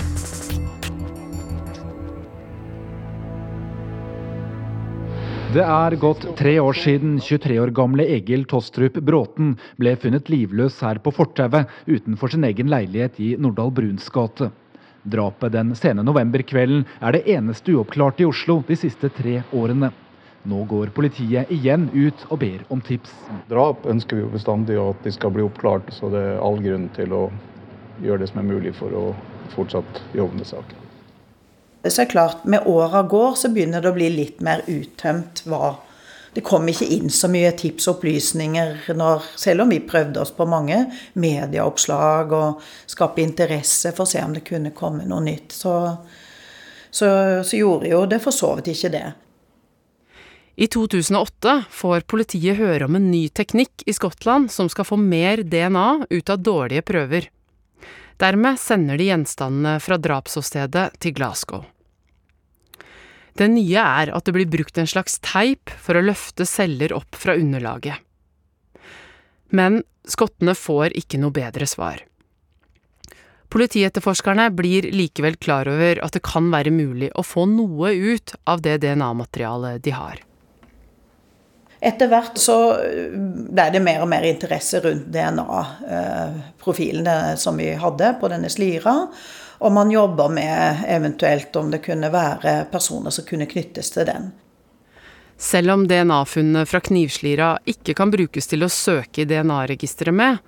Det 5.56 5.62
er 5.62 5.94
gått 5.96 6.24
tre 6.36 6.56
år 6.60 6.76
siden 6.76 7.14
23 7.22 7.54
år 7.62 7.70
gamle 7.72 8.04
Egil 8.16 8.42
Tostrup 8.50 8.98
Bråten 9.00 9.54
ble 9.80 9.94
funnet 9.96 10.26
livløs 10.28 10.80
her 10.84 10.98
på 11.00 11.12
fortauet 11.16 11.70
utenfor 11.86 12.34
sin 12.34 12.44
egen 12.44 12.68
leilighet 12.68 13.20
i 13.22 13.28
Nordahl 13.40 13.70
Bruns 13.72 14.10
gate. 14.12 14.50
Drapet 15.06 15.54
den 15.54 15.70
sene 15.78 16.02
novemberkvelden 16.04 16.82
er 16.98 17.14
det 17.14 17.22
eneste 17.38 17.76
uoppklarte 17.76 18.26
i 18.26 18.28
Oslo 18.28 18.58
de 18.66 18.76
siste 18.76 19.08
tre 19.16 19.38
årene. 19.54 19.92
Nå 20.46 20.64
går 20.70 20.92
politiet 20.94 21.50
igjen 21.50 21.88
ut 21.90 22.20
og 22.28 22.38
ber 22.38 22.60
om 22.70 22.80
tips. 22.80 23.10
Drap 23.50 23.86
ønsker 23.90 24.18
vi 24.18 24.22
jo 24.22 24.30
bestandig 24.30 24.76
at 24.78 25.00
de 25.02 25.10
skal 25.14 25.32
bli 25.34 25.42
oppklart, 25.42 25.88
så 25.90 26.10
det 26.12 26.22
er 26.22 26.38
all 26.38 26.60
grunn 26.62 26.86
til 26.94 27.14
å 27.16 27.24
gjøre 28.04 28.22
det 28.22 28.28
som 28.30 28.44
er 28.44 28.46
mulig 28.52 28.74
for 28.78 28.94
å 28.94 29.06
fortsatt 29.56 30.02
jobbe 30.14 30.38
med 30.38 30.46
saken. 30.46 30.84
Så 31.86 32.02
er 32.02 32.10
klart, 32.10 32.44
Med 32.44 32.66
åra 32.66 33.02
går 33.02 33.34
så 33.34 33.50
begynner 33.50 33.82
det 33.82 33.90
å 33.90 33.98
bli 33.98 34.10
litt 34.10 34.40
mer 34.40 34.62
uttømt 34.66 35.44
hva 35.46 35.76
Det 36.36 36.42
kom 36.44 36.68
ikke 36.68 36.84
inn 36.92 37.08
så 37.08 37.30
mye 37.32 37.54
tips 37.56 37.86
og 37.88 37.94
opplysninger 37.94 38.90
når, 38.92 39.22
selv 39.40 39.62
om 39.62 39.70
vi 39.72 39.78
prøvde 39.80 40.20
oss 40.20 40.34
på 40.36 40.44
mange 40.44 40.82
medieoppslag 41.14 42.34
og 42.36 42.66
skape 42.86 43.22
interesse 43.22 43.94
for 43.96 44.04
å 44.04 44.10
se 44.10 44.20
om 44.20 44.34
det 44.36 44.42
kunne 44.44 44.74
komme 44.76 45.06
noe 45.08 45.24
nytt. 45.24 45.56
Så, 45.56 45.72
så, 46.90 47.08
så 47.40 47.56
gjorde 47.56 47.88
jo 47.88 48.02
det 48.04 48.20
for 48.20 48.36
så 48.36 48.52
vidt 48.58 48.68
ikke 48.74 48.92
det. 48.92 49.06
I 50.56 50.66
2008 50.72 51.64
får 51.70 52.06
politiet 52.08 52.56
høre 52.56 52.86
om 52.88 52.96
en 52.96 53.10
ny 53.10 53.26
teknikk 53.28 53.82
i 53.84 53.92
Skottland 53.92 54.48
som 54.52 54.70
skal 54.72 54.86
få 54.88 54.96
mer 54.96 55.42
DNA 55.44 56.06
ut 56.08 56.30
av 56.32 56.40
dårlige 56.40 56.84
prøver. 56.88 57.26
Dermed 58.16 58.56
sender 58.56 58.96
de 58.96 59.10
gjenstandene 59.10 59.74
fra 59.84 59.98
drapsåstedet 60.00 60.86
til 61.04 61.12
Glasgow. 61.18 61.66
Det 63.36 63.50
nye 63.52 63.82
er 63.82 64.14
at 64.16 64.24
det 64.24 64.32
blir 64.32 64.48
brukt 64.48 64.78
en 64.80 64.88
slags 64.88 65.18
teip 65.20 65.68
for 65.68 65.98
å 65.98 66.04
løfte 66.06 66.46
celler 66.48 66.94
opp 66.96 67.18
fra 67.20 67.34
underlaget. 67.36 68.00
Men 69.52 69.82
skottene 70.08 70.54
får 70.56 70.96
ikke 70.96 71.20
noe 71.20 71.36
bedre 71.36 71.68
svar. 71.68 72.00
Politietterforskerne 73.52 74.48
blir 74.56 74.88
likevel 74.88 75.36
klar 75.36 75.68
over 75.68 76.00
at 76.02 76.16
det 76.16 76.24
kan 76.24 76.48
være 76.50 76.72
mulig 76.72 77.12
å 77.12 77.22
få 77.22 77.44
noe 77.50 77.92
ut 77.92 78.32
av 78.48 78.64
det 78.64 78.78
DNA-materialet 78.86 79.84
de 79.84 79.94
har. 79.94 80.24
Etter 81.80 82.08
hvert 82.08 82.38
så 82.40 82.56
ble 83.52 83.66
det 83.72 83.82
mer 83.84 84.02
og 84.04 84.08
mer 84.08 84.24
interesse 84.28 84.80
rundt 84.84 85.10
DNA-profilene 85.12 87.36
som 87.40 87.56
vi 87.60 87.70
hadde 87.76 88.14
på 88.20 88.28
denne 88.32 88.50
slira. 88.52 88.94
Og 89.60 89.72
man 89.72 89.90
jobber 89.92 90.32
med 90.32 90.84
eventuelt 90.88 91.56
om 91.56 91.70
det 91.72 91.82
kunne 91.84 92.12
være 92.12 92.66
personer 92.72 93.10
som 93.12 93.24
kunne 93.28 93.48
knyttes 93.48 93.90
til 93.92 94.08
den. 94.08 94.30
Selv 95.36 95.74
om 95.74 95.86
DNA-funnene 95.88 96.64
fra 96.68 96.80
knivslira 96.80 97.58
ikke 97.68 97.94
kan 97.96 98.10
brukes 98.12 98.48
til 98.48 98.64
å 98.64 98.72
søke 98.72 99.24
i 99.24 99.28
DNA-registeret 99.28 100.16
med, 100.16 100.38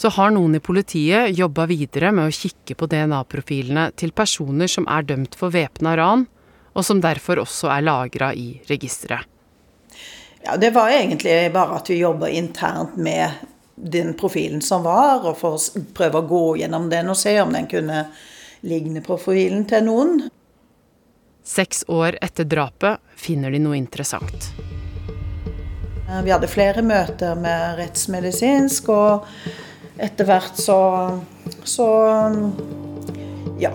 så 0.00 0.08
har 0.16 0.30
noen 0.32 0.54
i 0.56 0.62
politiet 0.64 1.34
jobba 1.36 1.66
videre 1.68 2.12
med 2.14 2.30
å 2.30 2.34
kikke 2.34 2.76
på 2.78 2.88
DNA-profilene 2.88 3.90
til 4.00 4.14
personer 4.16 4.70
som 4.70 4.86
er 4.88 5.04
dømt 5.08 5.34
for 5.36 5.52
væpna 5.52 5.96
ran, 5.98 6.24
og 6.72 6.86
som 6.86 7.02
derfor 7.02 7.42
også 7.42 7.68
er 7.74 7.84
lagra 7.84 8.30
i 8.32 8.54
registeret. 8.70 9.29
Ja, 10.42 10.56
Det 10.56 10.70
var 10.70 10.88
egentlig 10.88 11.52
bare 11.52 11.76
at 11.76 11.90
vi 11.90 12.00
jobba 12.00 12.28
internt 12.28 12.96
med 12.96 13.30
den 13.74 14.14
profilen 14.14 14.62
som 14.62 14.82
var, 14.82 15.24
og 15.24 15.36
for 15.40 15.56
å 15.56 15.84
prøve 15.96 16.20
å 16.20 16.28
gå 16.28 16.44
gjennom 16.60 16.90
den 16.90 17.08
og 17.12 17.16
se 17.16 17.34
om 17.40 17.52
den 17.52 17.68
kunne 17.68 18.06
ligne 18.60 19.00
profilen 19.04 19.64
til 19.68 19.84
noen. 19.86 20.18
Seks 21.44 21.84
år 21.88 22.18
etter 22.22 22.44
drapet 22.44 23.00
finner 23.16 23.50
de 23.50 23.60
noe 23.62 23.78
interessant. 23.78 24.50
Eh, 26.10 26.22
vi 26.24 26.32
hadde 26.32 26.50
flere 26.50 26.84
møter 26.84 27.38
med 27.40 27.80
rettsmedisinsk, 27.80 28.88
og 28.92 29.26
etter 30.00 30.28
hvert 30.28 30.60
så, 30.60 30.80
så 31.64 31.88
ja, 33.60 33.72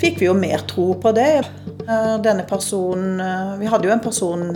fikk 0.00 0.22
vi 0.22 0.28
jo 0.30 0.36
mer 0.38 0.66
tro 0.70 0.92
på 1.02 1.14
det. 1.16 1.44
Eh, 1.86 2.14
denne 2.22 2.46
personen 2.48 3.20
eh, 3.22 3.52
Vi 3.60 3.70
hadde 3.70 3.86
jo 3.86 3.94
en 3.94 4.02
person 4.02 4.48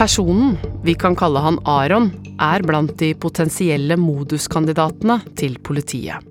Personen, 0.00 0.56
vi 0.82 0.94
kan 0.94 1.12
kalle 1.16 1.42
han 1.44 1.58
Aron, 1.68 2.06
er 2.40 2.62
blant 2.64 2.94
de 3.02 3.10
potensielle 3.20 3.98
moduskandidatene 4.00 5.18
til 5.36 5.58
politiet. 5.60 6.24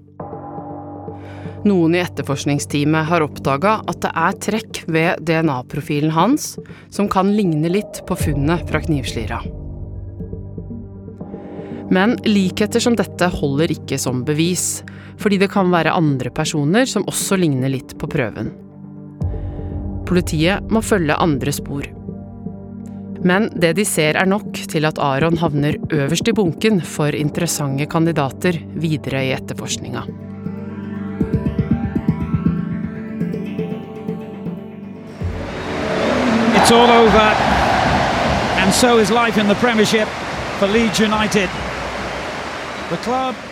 Noen 1.70 1.94
i 1.94 2.02
etterforskningsteamet 2.02 3.06
har 3.12 3.22
oppdaga 3.22 3.76
at 3.92 4.00
det 4.02 4.10
er 4.24 4.40
trekk 4.42 4.80
ved 4.90 5.22
DNA-profilen 5.30 6.16
hans 6.16 6.56
som 6.90 7.12
kan 7.14 7.30
ligne 7.36 7.70
litt 7.70 8.02
på 8.10 8.18
funnet 8.18 8.66
fra 8.72 8.82
knivslira. 8.88 9.38
Men 11.94 12.18
likheter 12.26 12.82
som 12.82 12.98
dette 12.98 13.30
holder 13.38 13.76
ikke 13.78 14.02
som 14.02 14.26
bevis, 14.26 14.82
fordi 15.22 15.38
det 15.46 15.52
kan 15.54 15.70
være 15.70 15.94
andre 15.94 16.34
personer 16.34 16.90
som 16.90 17.06
også 17.06 17.38
ligner 17.38 17.70
litt 17.78 17.94
på 18.02 18.10
prøven. 18.10 18.50
Politiet 20.10 20.74
må 20.74 20.82
følge 20.82 21.22
andre 21.22 21.54
spor. 21.54 21.86
Men 23.24 23.50
det 23.56 23.74
de 23.76 23.84
ser 23.86 24.16
er 24.16 24.28
nok 24.30 24.54
til 24.72 24.88
at 24.88 25.00
Aron 25.04 25.38
havner 25.42 25.76
øverst 25.92 26.28
i 26.28 26.34
bunken 26.36 26.80
for 26.82 27.16
interessante 27.16 27.86
kandidater 27.92 28.60
videre 28.80 29.26
i 29.28 29.34
etterforskninga. 29.36 30.06
It's 36.56 36.72
all 36.72 36.92
over, 36.92 37.30
and 38.62 38.74
so 38.74 38.98
is 39.00 39.10
life 39.10 39.42
in 39.42 39.48
the 39.48 39.56
Premiership 39.56 40.08
for 40.60 40.68
Leeds 40.68 41.00
United. 41.00 41.50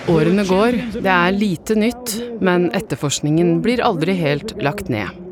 Årene 0.09 0.43
går, 0.49 0.79
det 0.97 1.11
er 1.13 1.31
lite 1.35 1.75
nytt, 1.77 2.15
men 2.41 2.71
etterforskningen 2.73 3.59
blir 3.61 3.83
aldri 3.85 4.15
helt 4.17 4.55
lagt 4.65 4.89
ned. 4.89 5.26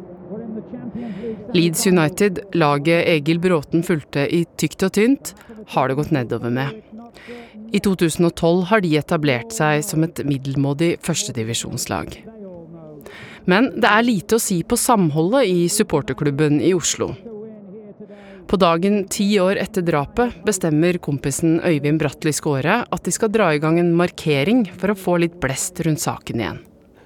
Leeds 1.55 1.87
United, 1.87 2.39
laget 2.53 3.07
Egil 3.07 3.39
Bråten 3.39 3.83
fulgte 3.83 4.25
i 4.27 4.41
tykt 4.59 4.83
og 4.83 4.91
tynt, 4.97 5.31
har 5.71 5.87
det 5.87 5.95
gått 5.95 6.11
nedover 6.11 6.51
med. 6.51 6.81
I 7.71 7.79
2012 7.79 8.65
har 8.69 8.83
de 8.83 8.91
etablert 8.99 9.55
seg 9.55 9.83
som 9.87 10.03
et 10.03 10.19
middelmådig 10.27 10.97
førstedivisjonslag. 11.05 12.17
Men 13.47 13.69
det 13.79 13.87
er 13.87 14.03
lite 14.03 14.35
å 14.35 14.43
si 14.43 14.59
på 14.67 14.75
samholdet 14.79 15.47
i 15.47 15.69
supporterklubben 15.71 16.59
i 16.59 16.73
Oslo. 16.75 17.13
På 18.45 18.59
dagen 18.61 19.05
ti 19.09 19.29
år 19.39 19.55
etter 19.61 19.85
drapet 19.85 20.35
bestemmer 20.45 20.99
kompisen 21.01 21.61
Øyvind 21.63 22.03
Bratli 22.03 22.35
Skåre 22.35 22.81
at 22.83 23.07
de 23.07 23.15
skal 23.15 23.31
dra 23.31 23.53
i 23.55 23.63
gang 23.63 23.79
en 23.79 23.95
markering 23.95 24.67
for 24.75 24.91
å 24.91 24.99
få 24.99 25.17
litt 25.23 25.39
blest 25.39 25.79
rundt 25.87 26.03
saken 26.03 26.43
igjen. 26.43 26.61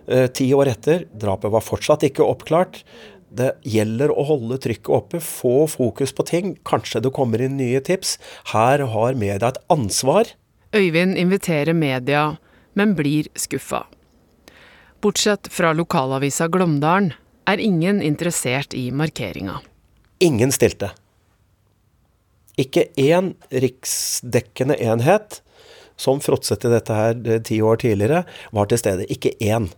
Eh, 0.10 0.26
ti 0.34 0.50
år 0.58 0.74
etter, 0.74 1.06
drapet 1.14 1.54
var 1.54 1.62
fortsatt 1.62 2.08
ikke 2.10 2.26
oppklart. 2.26 2.82
Det 3.30 3.54
gjelder 3.68 4.12
å 4.12 4.26
holde 4.28 4.58
trykket 4.62 4.92
oppe, 4.94 5.22
få 5.24 5.68
fokus 5.70 6.14
på 6.16 6.26
ting. 6.28 6.54
Kanskje 6.68 7.04
det 7.06 7.14
kommer 7.16 7.42
inn 7.42 7.58
nye 7.60 7.82
tips. 7.84 8.18
Her 8.54 8.84
har 8.94 9.18
media 9.20 9.52
et 9.52 9.62
ansvar. 9.72 10.34
Øyvind 10.76 11.18
inviterer 11.18 11.74
media, 11.74 12.38
men 12.74 12.96
blir 12.98 13.30
skuffa. 13.36 13.86
Bortsett 15.02 15.48
fra 15.54 15.72
lokalavisa 15.74 16.50
Glåmdalen 16.52 17.14
er 17.50 17.62
ingen 17.64 18.02
interessert 18.02 18.74
i 18.74 18.90
markeringa. 18.92 19.62
Ingen 20.20 20.52
stilte. 20.52 20.92
Ikke 22.60 22.90
én 23.00 23.34
riksdekkende 23.50 24.76
enhet 24.84 25.40
som 26.00 26.20
fråtset 26.24 26.66
i 26.68 26.72
dette 26.74 26.96
her 26.96 27.16
eh, 27.28 27.42
ti 27.44 27.62
år 27.64 27.80
tidligere, 27.84 28.24
var 28.56 28.70
til 28.70 28.80
stede. 28.82 29.08
Ikke 29.12 29.34
én. 29.40 29.70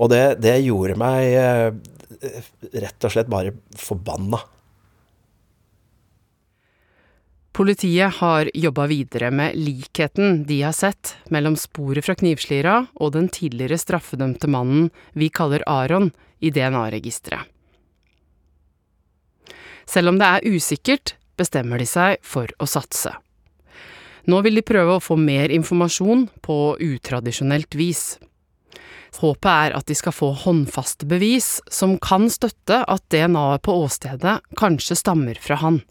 Og 0.00 0.08
det, 0.12 0.40
det 0.40 0.56
gjorde 0.64 0.96
meg 1.00 1.34
eh, 1.36 1.68
rett 2.80 3.06
og 3.06 3.12
slett 3.12 3.28
bare 3.30 3.52
forbanna. 3.76 4.40
Politiet 7.60 8.20
har 8.22 8.48
jobba 8.54 8.86
videre 8.88 9.28
med 9.34 9.56
likheten 9.58 10.44
de 10.48 10.62
har 10.62 10.72
sett 10.72 11.16
mellom 11.34 11.58
sporet 11.58 12.06
fra 12.06 12.14
knivslira 12.16 12.76
og 12.94 13.12
den 13.16 13.26
tidligere 13.28 13.76
straffedømte 13.80 14.48
mannen 14.48 14.88
vi 15.12 15.28
kaller 15.28 15.64
Aron 15.68 16.12
i 16.38 16.52
DNA-registeret. 16.54 17.42
Selv 19.84 20.12
om 20.12 20.20
det 20.20 20.28
er 20.30 20.46
usikkert, 20.46 21.16
bestemmer 21.36 21.82
de 21.82 21.88
seg 21.90 22.22
for 22.22 22.48
å 22.62 22.68
satse. 22.70 23.10
Nå 24.30 24.38
vil 24.46 24.60
de 24.60 24.64
prøve 24.64 24.96
å 24.96 25.02
få 25.02 25.16
mer 25.18 25.50
informasjon 25.50 26.28
på 26.44 26.58
utradisjonelt 26.78 27.74
vis. 27.74 28.20
Håpet 29.18 29.50
er 29.50 29.74
at 29.76 29.88
de 29.90 29.96
skal 29.98 30.14
få 30.14 30.30
håndfaste 30.44 31.08
bevis 31.10 31.58
som 31.70 31.98
kan 31.98 32.30
støtte 32.30 32.84
at 32.86 33.06
DNA-et 33.10 33.64
på 33.66 33.74
åstedet 33.82 34.38
kanskje 34.60 34.98
stammer 35.00 35.40
fra 35.42 35.58
han. 35.64 35.82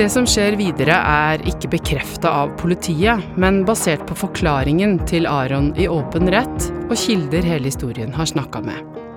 Det 0.00 0.06
som 0.08 0.24
skjer 0.24 0.54
videre 0.56 0.94
er 0.96 1.42
ikke 1.50 1.68
bekrefta 1.74 2.30
av 2.44 2.54
politiet, 2.56 3.20
men 3.36 3.58
basert 3.68 4.06
på 4.08 4.16
forklaringen 4.16 4.94
til 5.10 5.28
Aron 5.28 5.74
i 5.76 5.90
åpen 5.92 6.30
rett 6.32 6.70
og 6.86 6.96
kilder 6.96 7.44
hele 7.44 7.68
historien 7.68 8.14
har 8.16 8.30
snakka 8.30 8.64
med. 8.64 9.09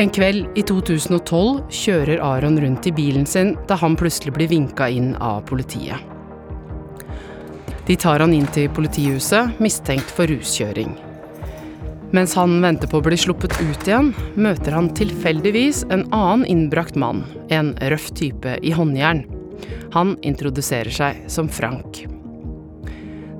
En 0.00 0.08
kveld 0.08 0.46
i 0.56 0.62
2012 0.64 1.66
kjører 1.76 2.22
Aron 2.24 2.54
rundt 2.62 2.86
i 2.88 2.92
bilen 2.96 3.26
sin 3.28 3.50
da 3.68 3.76
han 3.82 3.98
plutselig 4.00 4.32
blir 4.32 4.48
vinka 4.48 4.86
inn 4.88 5.10
av 5.20 5.42
politiet. 5.50 6.00
De 7.84 7.96
tar 8.00 8.24
han 8.24 8.32
inn 8.32 8.46
til 8.54 8.70
politihuset, 8.72 9.60
mistenkt 9.60 10.08
for 10.16 10.30
ruskjøring. 10.30 10.94
Mens 12.16 12.32
han 12.38 12.56
venter 12.64 12.88
på 12.88 13.02
å 13.02 13.04
bli 13.04 13.20
sluppet 13.20 13.52
ut 13.60 13.84
igjen, 13.84 14.14
møter 14.40 14.72
han 14.72 14.88
tilfeldigvis 14.96 15.84
en 15.92 16.06
annen 16.16 16.48
innbrakt 16.48 16.96
mann, 16.96 17.26
en 17.52 17.74
røff 17.92 18.08
type 18.16 18.56
i 18.64 18.72
håndjern. 18.72 19.26
Han 19.92 20.16
introduserer 20.24 20.96
seg 20.96 21.24
som 21.28 21.52
Frank. 21.52 22.06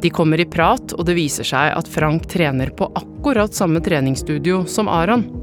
De 0.05 0.13
kommer 0.13 0.45
i 0.45 0.49
prat, 0.49 0.93
og 0.93 1.09
det 1.09 1.17
viser 1.17 1.55
seg 1.57 1.73
at 1.73 1.89
Frank 1.89 2.29
trener 2.29 2.69
på 2.77 2.93
akkurat 3.01 3.57
samme 3.57 3.81
treningsstudio 3.81 4.67
som 4.69 4.93
Aron. 4.93 5.40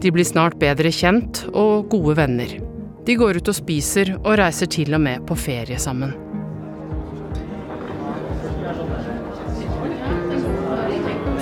De 0.00 0.08
blir 0.08 0.24
snart 0.24 0.56
bedre 0.60 0.88
kjent 0.94 1.42
og 1.52 1.90
gode 1.92 2.16
venner. 2.16 2.56
De 3.04 3.16
går 3.20 3.40
ut 3.40 3.48
og 3.52 3.56
spiser, 3.56 4.14
og 4.22 4.38
reiser 4.40 4.68
til 4.72 4.94
og 4.96 5.02
med 5.04 5.24
på 5.28 5.36
ferie 5.36 5.76
sammen. 5.80 6.14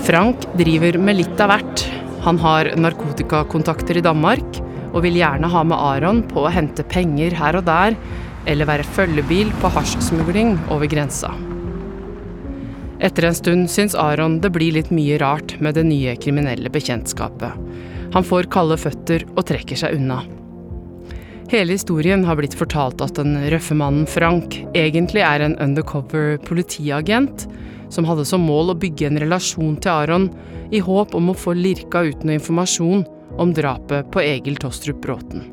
Frank 0.08 0.46
driver 0.58 0.96
med 0.98 1.20
litt 1.20 1.42
av 1.44 1.52
hvert. 1.52 1.84
Han 2.24 2.38
har 2.42 2.72
narkotikakontakter 2.80 4.00
i 4.00 4.04
Danmark, 4.06 4.62
og 4.88 5.04
vil 5.04 5.18
gjerne 5.20 5.50
ha 5.52 5.62
med 5.68 5.78
Aron 5.78 6.22
på 6.26 6.46
å 6.46 6.52
hente 6.52 6.86
penger 6.88 7.36
her 7.38 7.60
og 7.60 7.66
der, 7.68 7.94
eller 8.48 8.70
være 8.70 8.86
følgebil 8.96 9.52
på 9.60 9.70
hasjsmugling 9.74 10.56
over 10.72 10.88
grensa. 10.90 11.30
Etter 13.04 13.28
en 13.28 13.36
stund 13.36 13.68
syns 13.70 13.94
Aron 13.94 14.40
det 14.42 14.50
blir 14.56 14.74
litt 14.74 14.88
mye 14.90 15.20
rart 15.22 15.54
med 15.62 15.76
det 15.78 15.84
nye 15.86 16.16
kriminelle 16.18 16.72
bekjentskapet. 16.72 17.54
Han 18.18 18.24
får 18.26 18.48
kalde 18.50 18.74
føtter 18.82 19.22
og 19.36 19.44
trekker 19.46 19.78
seg 19.78 19.94
unna. 19.94 20.16
Hele 21.52 21.76
historien 21.76 22.24
har 22.26 22.34
blitt 22.40 22.56
fortalt 22.58 22.98
at 23.04 23.14
den 23.14 23.36
røffe 23.52 23.76
mannen 23.78 24.08
Frank 24.10 24.56
egentlig 24.74 25.22
er 25.22 25.44
en 25.44 25.54
undercover 25.62 26.34
politiagent 26.42 27.46
som 27.94 28.08
hadde 28.10 28.24
som 28.26 28.42
mål 28.42 28.74
å 28.74 28.76
bygge 28.82 29.06
en 29.06 29.22
relasjon 29.22 29.78
til 29.78 29.92
Aron 29.92 30.26
i 30.74 30.82
håp 30.82 31.14
om 31.14 31.30
å 31.30 31.36
få 31.44 31.54
lirka 31.60 32.02
ut 32.10 32.26
noe 32.26 32.40
informasjon 32.40 33.06
om 33.38 33.54
drapet 33.54 34.10
på 34.10 34.26
Egil 34.26 34.58
Tostrup 34.58 34.98
Bråten. 35.06 35.46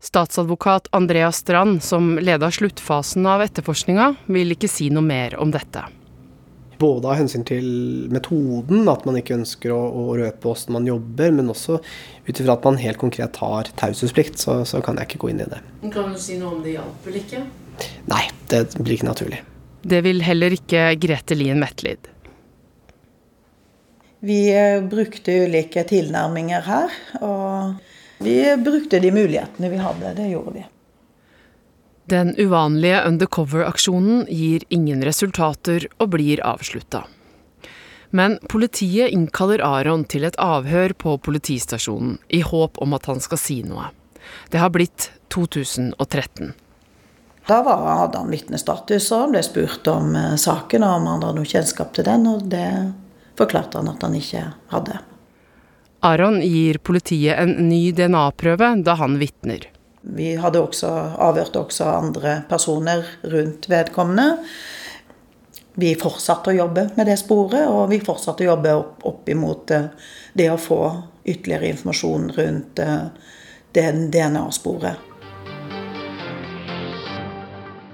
Statsadvokat 0.00 0.88
Andreas 0.96 1.44
Strand, 1.44 1.82
som 1.84 2.14
leda 2.16 2.48
sluttfasen 2.48 3.28
av 3.28 3.44
etterforskninga, 3.44 4.14
vil 4.32 4.56
ikke 4.56 4.72
si 4.72 4.88
noe 4.88 5.04
mer 5.04 5.36
om 5.36 5.52
dette. 5.52 5.84
Både 6.80 7.10
av 7.10 7.18
hensyn 7.18 7.44
til 7.44 7.66
metoden, 8.12 8.88
at 8.88 9.04
man 9.08 9.18
ikke 9.20 9.36
ønsker 9.36 9.74
å, 9.74 9.78
å 9.78 10.04
røpe 10.16 10.48
åssen 10.48 10.72
man 10.76 10.88
jobber, 10.88 11.34
men 11.36 11.52
også 11.52 11.80
ut 12.26 12.32
ifra 12.32 12.56
at 12.56 12.64
man 12.64 12.80
helt 12.80 13.00
konkret 13.00 13.36
har 13.42 13.68
taushetsplikt, 13.80 14.40
så, 14.40 14.62
så, 14.68 14.80
kan 14.84 15.00
jeg 15.00 15.10
ikke 15.10 15.24
gå 15.26 15.34
inn 15.34 15.44
i 15.44 15.50
det. 15.50 15.60
Kan 15.92 16.14
du 16.14 16.20
si 16.20 16.38
noe 16.40 16.56
om 16.56 16.62
det 16.64 16.78
hjalp 16.78 17.10
eller 17.10 17.20
ikke? 17.20 17.44
Nei, 18.08 18.24
det 18.52 18.64
blir 18.78 18.96
ikke 18.96 19.10
naturlig. 19.10 19.42
Det 19.80 20.00
vil 20.04 20.24
heller 20.24 20.56
ikke 20.56 20.88
Grete 21.00 21.36
Lien 21.36 21.60
Metlid. 21.60 22.10
Vi 24.20 24.40
eh, 24.52 24.82
brukte 24.84 25.32
ulike 25.46 25.84
tilnærminger 25.88 26.66
her. 26.66 26.98
og 27.24 27.78
vi 28.20 28.56
brukte 28.56 28.98
de 29.00 29.12
mulighetene 29.12 29.70
vi 29.72 29.80
hadde. 29.80 30.12
Det 30.18 30.26
gjorde 30.28 30.52
vi. 30.58 30.64
Den 32.10 32.34
uvanlige 32.38 33.04
undercover-aksjonen 33.06 34.24
gir 34.26 34.64
ingen 34.68 35.04
resultater 35.06 35.84
og 36.02 36.08
blir 36.16 36.40
avslutta. 36.42 37.04
Men 38.10 38.38
politiet 38.50 39.14
innkaller 39.14 39.62
Aron 39.62 40.02
til 40.10 40.26
et 40.26 40.38
avhør 40.42 40.96
på 40.98 41.14
politistasjonen 41.22 42.18
i 42.34 42.40
håp 42.42 42.82
om 42.82 42.98
at 42.98 43.06
han 43.06 43.22
skal 43.22 43.38
si 43.38 43.60
noe. 43.62 43.92
Det 44.50 44.58
har 44.58 44.74
blitt 44.74 45.12
2013. 45.30 46.50
Da 47.46 47.62
var, 47.62 47.86
hadde 48.02 48.18
han 48.18 48.34
vitnestatus 48.34 49.06
og 49.14 49.30
ble 49.30 49.46
spurt 49.46 49.86
om 49.90 50.10
eh, 50.18 50.34
saken 50.34 50.82
og 50.82 50.96
om 50.98 51.06
han 51.12 51.22
hadde 51.22 51.38
noe 51.38 51.52
kjennskap 51.54 51.94
til 51.94 52.10
den, 52.10 52.26
og 52.26 52.50
det 52.50 52.66
forklarte 53.38 53.78
han 53.78 53.94
at 53.94 54.02
han 54.02 54.18
ikke 54.18 54.48
hadde. 54.74 54.98
Aron 56.10 56.42
gir 56.42 56.82
politiet 56.82 57.38
en 57.38 57.54
ny 57.70 57.90
DNA-prøve 57.94 58.74
da 58.82 58.98
han 58.98 59.20
vitner. 59.22 59.70
Vi 60.00 60.32
hadde 60.40 60.62
også 60.64 60.90
avhørt 61.20 61.56
også 61.60 61.88
andre 61.92 62.40
personer 62.48 63.04
rundt 63.32 63.68
vedkommende. 63.68 64.38
Vi 65.80 65.92
fortsatte 65.98 66.52
å 66.52 66.56
jobbe 66.56 66.88
med 66.96 67.08
det 67.08 67.18
sporet, 67.20 67.68
og 67.68 67.90
vi 67.92 68.00
fortsatte 68.04 68.44
å 68.44 68.52
jobbe 68.52 68.74
opp, 68.80 69.04
opp 69.06 69.28
imot 69.30 69.70
eh, 69.76 69.92
det 70.36 70.48
å 70.52 70.58
få 70.60 70.80
ytterligere 71.24 71.70
informasjon 71.74 72.26
rundt 72.36 72.82
eh, 72.82 73.06
det 73.76 73.86
DNA-sporet. 74.12 75.09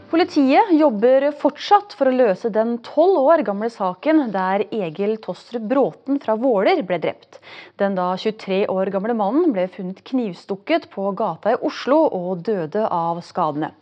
Politiet 0.06 0.70
jobber 0.70 1.24
fortsatt 1.34 1.96
for 1.98 2.06
å 2.06 2.14
løse 2.14 2.46
den 2.54 2.76
tolv 2.86 3.24
år 3.26 3.40
gamle 3.46 3.66
saken 3.74 4.28
der 4.30 4.62
Egil 4.70 5.16
Tostrup 5.18 5.64
Bråten 5.66 6.20
fra 6.22 6.36
Våler 6.38 6.84
ble 6.86 7.00
drept. 7.02 7.40
Den 7.82 7.98
da 7.98 8.12
23 8.14 8.60
år 8.70 8.92
gamle 8.94 9.16
mannen 9.18 9.50
ble 9.56 9.64
funnet 9.74 10.04
knivstukket 10.06 10.86
på 10.94 11.10
gata 11.18 11.56
i 11.56 11.58
Oslo 11.58 12.04
og 12.06 12.44
døde 12.46 12.86
av 12.86 13.18
skadene. 13.26 13.72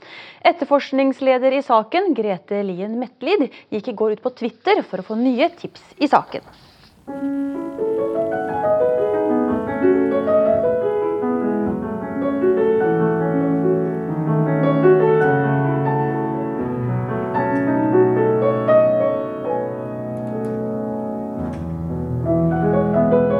Etterforskningsleder 0.40 1.58
i 1.58 1.64
saken, 1.66 2.14
Grete 2.16 2.62
Lien 2.64 2.96
Metlid, 3.02 3.50
gikk 3.68 3.92
i 3.92 3.98
går 4.00 4.16
ut 4.16 4.24
på 4.24 4.32
Twitter 4.40 4.80
for 4.80 5.04
å 5.04 5.08
få 5.10 5.20
nye 5.20 5.52
tips 5.60 5.84
i 6.00 6.08
saken. 6.08 6.54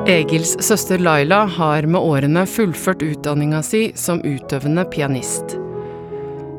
Egils 0.06 0.64
søster 0.64 0.98
Laila 0.98 1.44
har 1.44 1.86
med 1.88 2.00
årene 2.00 2.42
fullført 2.46 3.00
utdanninga 3.02 3.62
si 3.64 3.86
som 3.96 4.18
utøvende 4.20 4.82
pianist. 4.92 5.54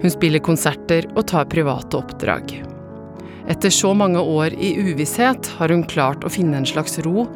Hun 0.02 0.10
spiller 0.10 0.42
konserter 0.42 1.06
og 1.14 1.28
tar 1.30 1.46
private 1.52 2.00
oppdrag. 2.00 2.56
Etter 3.46 3.70
så 3.70 3.92
mange 3.94 4.18
år 4.18 4.56
i 4.58 4.72
uvisshet 4.82 5.52
har 5.60 5.70
hun 5.70 5.84
klart 5.86 6.26
å 6.26 6.32
finne 6.34 6.58
en 6.58 6.66
slags 6.66 6.98
ro, 7.06 7.28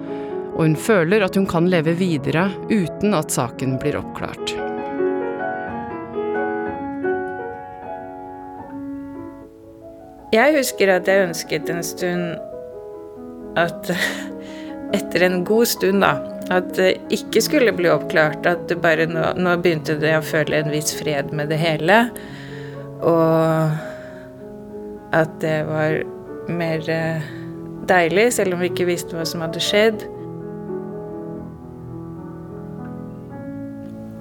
og 0.55 0.57
hun 0.57 0.73
føler 0.73 1.21
at 1.21 1.37
hun 1.37 1.45
kan 1.45 1.69
leve 1.69 1.93
videre 1.99 2.47
uten 2.71 3.13
at 3.13 3.29
saken 3.29 3.77
blir 3.77 3.99
oppklart. 4.01 4.55
Jeg 10.33 10.57
husker 10.57 10.95
at 10.97 11.05
jeg 11.05 11.29
ønsket 11.29 11.69
en 11.69 11.85
stund 11.85 12.33
at 13.61 13.93
Etter 14.95 15.25
en 15.27 15.43
god 15.45 15.67
stund, 15.69 16.01
da. 16.05 16.15
At 16.49 16.71
det 16.77 16.95
ikke 17.13 17.43
skulle 17.45 17.73
bli 17.77 17.89
oppklart. 17.91 18.45
At 18.49 18.67
det 18.71 18.79
bare 18.81 19.05
nå, 19.09 19.33
nå 19.37 19.57
begynte 19.61 19.99
det 20.01 20.15
å 20.17 20.25
føle 20.25 20.63
en 20.63 20.71
viss 20.73 20.95
fred 20.97 21.33
med 21.35 21.51
det 21.53 21.59
hele. 21.61 22.01
Og 22.99 23.75
at 25.15 25.35
det 25.41 25.59
var 25.69 25.99
mer 26.49 26.89
eh, 26.89 27.27
deilig, 27.89 28.31
selv 28.33 28.55
om 28.55 28.63
vi 28.63 28.71
ikke 28.71 28.89
visste 28.89 29.17
hva 29.17 29.25
som 29.27 29.45
hadde 29.45 29.61
skjedd. 29.63 30.05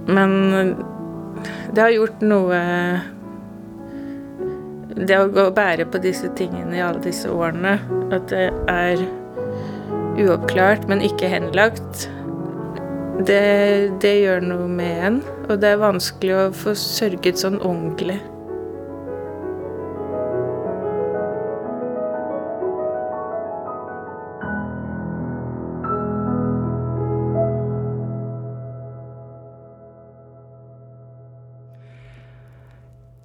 Men 0.08 0.76
det 1.74 1.82
har 1.82 1.92
gjort 1.92 2.22
noe 2.24 2.58
Det 4.98 5.18
å 5.20 5.26
gå 5.28 5.42
og 5.50 5.54
bære 5.54 5.84
på 5.92 6.00
disse 6.02 6.30
tingene 6.34 6.78
i 6.78 6.80
alle 6.82 7.02
disse 7.04 7.28
årene, 7.30 7.76
at 8.10 8.24
det 8.32 8.48
er 8.72 9.04
uoppklart, 10.18 10.88
men 10.90 11.04
ikke 11.04 11.30
henlagt, 11.30 12.08
det, 13.26 13.98
det 14.02 14.14
gjør 14.22 14.44
noe 14.46 14.66
med 14.70 15.04
en. 15.08 15.20
Og 15.48 15.56
det 15.62 15.72
er 15.72 15.80
vanskelig 15.80 16.34
å 16.36 16.48
få 16.54 16.74
sørget 16.78 17.40
sånn 17.40 17.58
ordentlig. 17.58 18.18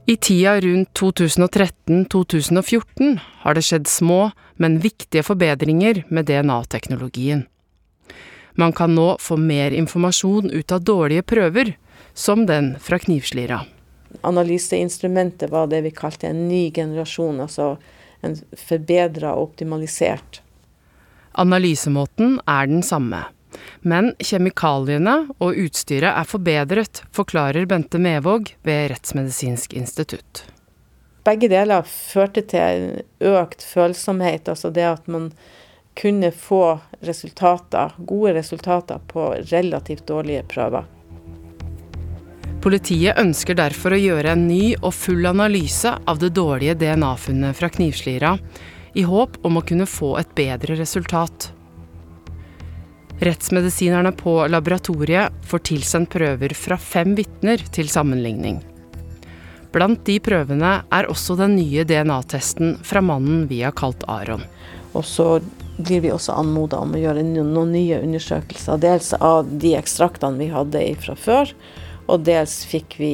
I 0.06 0.18
tida 0.18 0.62
rundt 0.62 1.00
2013-2014 1.00 3.20
har 3.40 3.56
det 3.56 3.62
skjedd 3.64 3.88
små, 3.88 4.32
men 4.60 4.82
viktige 4.84 5.24
forbedringer 5.24 6.04
med 6.12 6.28
DNA-teknologien. 6.28 7.46
Man 8.60 8.76
kan 8.76 8.92
nå 8.96 9.16
få 9.24 9.38
mer 9.40 9.72
informasjon 9.72 10.52
ut 10.52 10.72
av 10.76 10.84
dårlige 10.84 11.24
prøver, 11.24 11.78
som 12.14 12.46
den 12.46 12.76
fra 12.84 13.00
knivslira. 13.00 13.62
Analyseinstrumentet 14.22 15.50
var 15.50 15.68
det 15.72 15.82
vi 15.88 15.92
kalte 15.96 16.28
en 16.28 16.50
ny 16.50 16.72
generasjon, 16.76 17.40
altså 17.40 17.78
en 18.22 18.36
forbedra 18.60 19.32
og 19.38 19.54
optimalisert. 19.54 20.42
Analysemåten 21.32 22.42
er 22.44 22.68
den 22.68 22.84
samme. 22.84 23.24
Men 23.82 24.14
kjemikaliene 24.20 25.18
og 25.40 25.60
utstyret 25.66 26.12
er 26.12 26.28
forbedret, 26.30 27.04
forklarer 27.16 27.68
Bente 27.70 28.02
Mevåg 28.02 28.56
ved 28.64 28.90
Rettsmedisinsk 28.94 29.76
institutt. 29.78 30.46
Begge 31.24 31.48
deler 31.52 31.86
førte 31.88 32.44
til 32.52 33.04
økt 33.24 33.64
følsomhet, 33.64 34.50
altså 34.52 34.74
det 34.76 34.88
at 34.90 35.06
man 35.08 35.30
kunne 35.96 36.32
få 36.36 36.80
resultater, 37.06 37.94
gode 37.98 38.34
resultater 38.34 39.00
på 39.08 39.30
relativt 39.52 40.08
dårlige 40.10 40.44
prøver. 40.50 40.90
Politiet 42.64 43.20
ønsker 43.20 43.58
derfor 43.60 43.92
å 43.92 44.00
gjøre 44.00 44.34
en 44.38 44.46
ny 44.48 44.74
og 44.78 44.94
full 44.96 45.26
analyse 45.28 45.92
av 46.08 46.20
det 46.22 46.32
dårlige 46.36 46.78
DNA-funnet 46.80 47.58
fra 47.60 47.68
knivslira, 47.72 48.38
i 48.94 49.04
håp 49.04 49.40
om 49.44 49.58
å 49.60 49.64
kunne 49.68 49.88
få 49.90 50.14
et 50.20 50.32
bedre 50.38 50.78
resultat. 50.80 51.50
Rettsmedisinerne 53.24 54.12
på 54.12 54.36
laboratoriet 54.52 55.32
får 55.48 55.62
tilsendt 55.70 56.10
prøver 56.12 56.52
fra 56.60 56.76
fem 56.76 57.14
vitner 57.16 57.62
til 57.72 57.88
sammenligning. 57.88 58.58
Blant 59.72 60.02
de 60.06 60.18
prøvene 60.20 60.72
er 60.92 61.08
også 61.10 61.38
den 61.40 61.56
nye 61.56 61.86
DNA-testen 61.88 62.76
fra 62.84 63.02
mannen 63.02 63.46
vi 63.48 63.62
har 63.64 63.72
kalt 63.80 64.04
Aron. 64.12 64.44
Og 64.92 65.06
så 65.08 65.28
blir 65.78 66.04
vi 66.04 66.12
også 66.12 66.36
anmoda 66.36 66.82
om 66.84 66.94
å 66.94 67.00
gjøre 67.00 67.24
noen 67.26 67.72
nye 67.72 68.02
undersøkelser. 68.04 68.82
Dels 68.84 69.14
av 69.18 69.48
de 69.50 69.72
ekstraktene 69.80 70.38
vi 70.42 70.50
hadde 70.52 70.82
fra 71.02 71.16
før, 71.18 71.54
og 72.12 72.26
dels 72.28 72.58
fikk 72.68 72.98
vi 73.00 73.14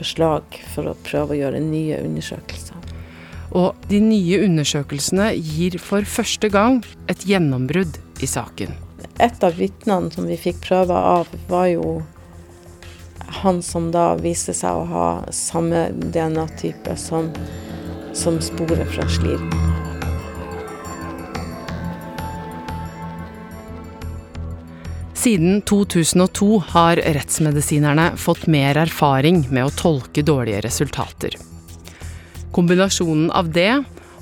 beslag 0.00 0.58
for 0.74 0.90
å 0.90 0.96
prøve 1.06 1.36
å 1.36 1.38
gjøre 1.38 1.62
nye 1.62 2.00
undersøkelser. 2.02 2.82
Og 3.56 3.78
de 3.88 4.02
nye 4.02 4.42
undersøkelsene 4.42 5.30
gir 5.38 5.78
for 5.78 6.02
første 6.02 6.50
gang 6.50 6.82
et 7.08 7.22
gjennombrudd 7.30 8.02
i 8.20 8.28
saken. 8.28 8.74
Et 9.18 9.44
av 9.44 9.56
vitnene 9.56 10.10
som 10.12 10.26
vi 10.28 10.36
fikk 10.36 10.60
prøver 10.66 10.94
av, 10.94 11.30
var 11.48 11.70
jo 11.70 12.02
han 13.42 13.62
som 13.62 13.88
da 13.92 14.10
viste 14.20 14.52
seg 14.54 14.76
å 14.76 14.84
ha 14.90 15.08
samme 15.34 15.88
DNA-type 16.12 16.96
som, 17.00 17.30
som 18.12 18.38
sporet 18.44 18.86
fra 18.92 19.08
Sliren. 19.08 19.50
Siden 25.16 25.58
2002 25.66 26.60
har 26.76 27.00
rettsmedisinerne 27.16 28.12
fått 28.20 28.44
mer 28.46 28.78
erfaring 28.78 29.40
med 29.50 29.66
å 29.66 29.72
tolke 29.74 30.22
dårlige 30.22 30.60
resultater. 30.68 31.34
Kombinasjonen 32.54 33.32
av 33.34 33.48
det 33.50 33.72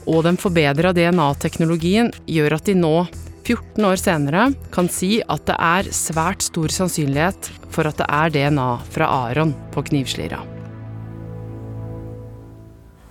og 0.07 0.23
den 0.25 0.39
forbedra 0.41 0.95
DNA-teknologien 0.97 2.09
gjør 2.25 2.57
at 2.57 2.71
de 2.71 2.79
nå, 2.79 2.95
14 3.45 3.85
år 3.85 3.97
senere, 3.97 4.53
kan 4.73 4.89
si 4.89 5.19
at 5.29 5.45
det 5.49 5.57
er 5.61 5.93
svært 5.93 6.43
stor 6.47 6.73
sannsynlighet 6.73 7.51
for 7.75 7.89
at 7.89 8.01
det 8.01 8.07
er 8.09 8.33
DNA 8.33 8.69
fra 8.95 9.09
Aron 9.29 9.53
på 9.75 9.85
knivslira. 9.91 10.41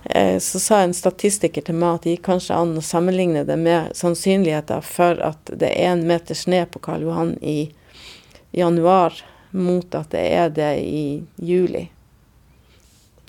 Eh, 0.04 0.38
så 0.38 0.60
sa 0.60 0.80
en 0.80 0.94
statistiker 0.94 1.62
til 1.64 1.78
meg 1.78 1.96
at 1.96 2.04
det 2.04 2.16
gikk 2.16 2.26
kanskje 2.28 2.58
an 2.58 2.74
å 2.76 2.84
sammenligne 2.84 3.46
det 3.48 3.56
med 3.60 3.94
sannsynligheter 3.96 4.84
for 4.84 5.22
at 5.22 5.54
det 5.54 5.70
er 5.70 5.94
en 5.94 6.04
meter 6.06 6.36
snø 6.36 6.64
på 6.66 6.82
Karl 6.84 7.06
Johan 7.06 7.34
i 7.40 7.72
januar, 8.54 9.16
mot 9.50 9.94
at 9.94 10.10
det 10.10 10.24
er 10.34 10.50
det 10.50 10.72
i 10.82 11.06
juli. 11.38 11.88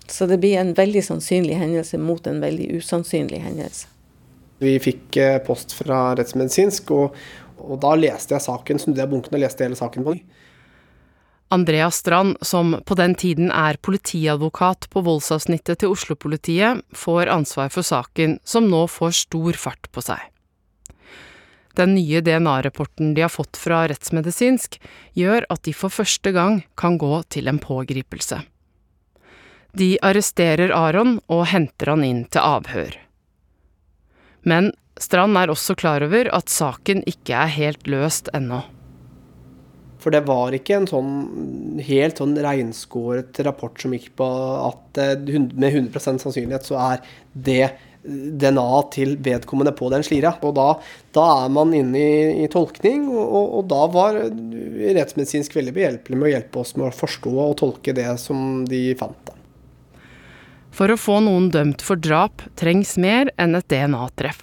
Så 0.07 0.25
det 0.25 0.37
blir 0.41 0.59
en 0.59 0.73
veldig 0.77 1.03
sannsynlig 1.05 1.57
hendelse 1.57 1.97
mot 1.97 2.27
en 2.27 2.41
veldig 2.41 2.67
usannsynlig 2.77 3.39
hendelse. 3.45 3.87
Vi 4.65 4.77
fikk 4.81 5.19
eh, 5.21 5.37
post 5.45 5.75
fra 5.77 6.07
rettsmedisinsk, 6.17 6.91
og, 6.95 7.15
og 7.61 7.77
da 7.83 7.93
leste 7.99 8.35
jeg 8.35 8.47
saken, 8.47 8.81
snudde 8.81 9.03
jeg 9.03 9.11
bunken 9.11 9.37
og 9.37 9.45
leste 9.45 9.67
hele 9.67 9.77
saken 9.79 10.07
på 10.07 10.17
ny. 10.17 10.23
Andreas 11.53 11.95
Strand, 12.01 12.37
som 12.41 12.73
på 12.85 12.95
den 12.97 13.13
tiden 13.15 13.51
er 13.53 13.77
politiadvokat 13.85 14.89
på 14.89 15.03
voldsavsnittet 15.05 15.83
til 15.83 15.93
Oslo-politiet, 15.93 16.81
får 16.97 17.29
ansvar 17.29 17.69
for 17.73 17.85
saken, 17.85 18.39
som 18.43 18.65
nå 18.71 18.87
får 18.89 19.13
stor 19.21 19.59
fart 19.67 19.91
på 19.93 20.03
seg. 20.03 20.23
Den 21.75 21.93
nye 21.93 22.21
DNA-rapporten 22.23 23.13
de 23.13 23.25
har 23.25 23.31
fått 23.31 23.59
fra 23.59 23.83
rettsmedisinsk, 23.91 24.79
gjør 25.13 25.45
at 25.51 25.63
de 25.67 25.75
for 25.75 25.93
første 25.93 26.31
gang 26.35 26.61
kan 26.79 26.97
gå 26.97 27.19
til 27.29 27.51
en 27.51 27.59
pågripelse. 27.61 28.41
De 29.75 29.89
arresterer 30.07 30.71
Aron 30.71 31.17
og 31.27 31.49
henter 31.51 31.91
han 31.91 32.05
inn 32.07 32.23
til 32.31 32.41
avhør. 32.47 32.95
Men 34.47 34.71
Strand 35.01 35.35
er 35.35 35.51
også 35.51 35.75
klar 35.75 36.05
over 36.05 36.29
at 36.31 36.51
saken 36.51 37.01
ikke 37.09 37.35
er 37.35 37.51
helt 37.51 37.89
løst 37.91 38.29
ennå. 38.37 38.61
For 39.99 40.13
det 40.13 40.21
var 40.27 40.53
ikke 40.53 40.77
en 40.77 40.85
sånn 40.87 41.79
helt 41.83 42.21
sånn 42.21 42.35
reinskåret 42.37 43.39
rapport 43.43 43.81
som 43.81 43.95
gikk 43.95 44.11
på 44.19 44.27
at 44.69 45.01
med 45.25 45.65
100% 45.71 46.21
sannsynlighet 46.21 46.67
så 46.69 46.77
er 46.93 47.03
det 47.33 47.73
DNA 48.05 48.67
til 48.93 49.15
vedkommende 49.25 49.73
på 49.75 49.89
den 49.89 50.05
slira. 50.05 50.35
Og 50.45 50.53
da, 50.55 50.67
da 51.15 51.25
er 51.41 51.53
man 51.57 51.73
inne 51.75 51.97
i, 51.99 52.43
i 52.45 52.49
tolkning, 52.53 53.07
og, 53.09 53.23
og, 53.25 53.47
og, 53.59 53.65
da 53.71 53.81
var 53.91 54.19
rettsmedisinsk 54.21 55.57
veldig 55.57 55.73
behjelpelig 55.75 56.21
med 56.21 56.29
å 56.29 56.33
hjelpe 56.35 56.61
oss 56.61 56.75
med 56.77 56.91
å 56.91 56.95
forstå 56.95 57.33
og 57.47 57.57
tolke 57.63 57.97
det 57.97 58.11
som 58.21 58.61
de 58.69 58.85
fant. 58.99 59.17
Da. 59.25 59.39
For 60.75 60.91
å 60.91 60.97
få 60.99 61.21
noen 61.23 61.47
dømt 61.53 61.83
for 61.85 61.95
drap 61.95 62.43
trengs 62.59 62.97
mer 62.99 63.29
enn 63.39 63.55
et 63.55 63.67
DNA-treff. 63.71 64.41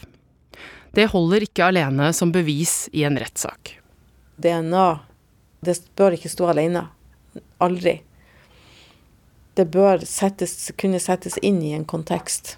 Det 0.97 1.11
holder 1.13 1.45
ikke 1.45 1.67
alene 1.69 2.09
som 2.17 2.33
bevis 2.33 2.87
i 2.97 3.05
en 3.05 3.19
rettssak. 3.21 3.75
DNA, 4.41 4.87
det 5.61 5.77
bør 5.97 6.17
ikke 6.17 6.33
stå 6.33 6.49
alene. 6.55 6.87
Aldri. 7.61 7.99
Det 9.57 9.67
bør 9.73 10.05
settes, 10.09 10.73
kunne 10.81 11.01
settes 11.05 11.37
inn 11.45 11.61
i 11.65 11.75
en 11.77 11.85
kontekst. 11.89 12.57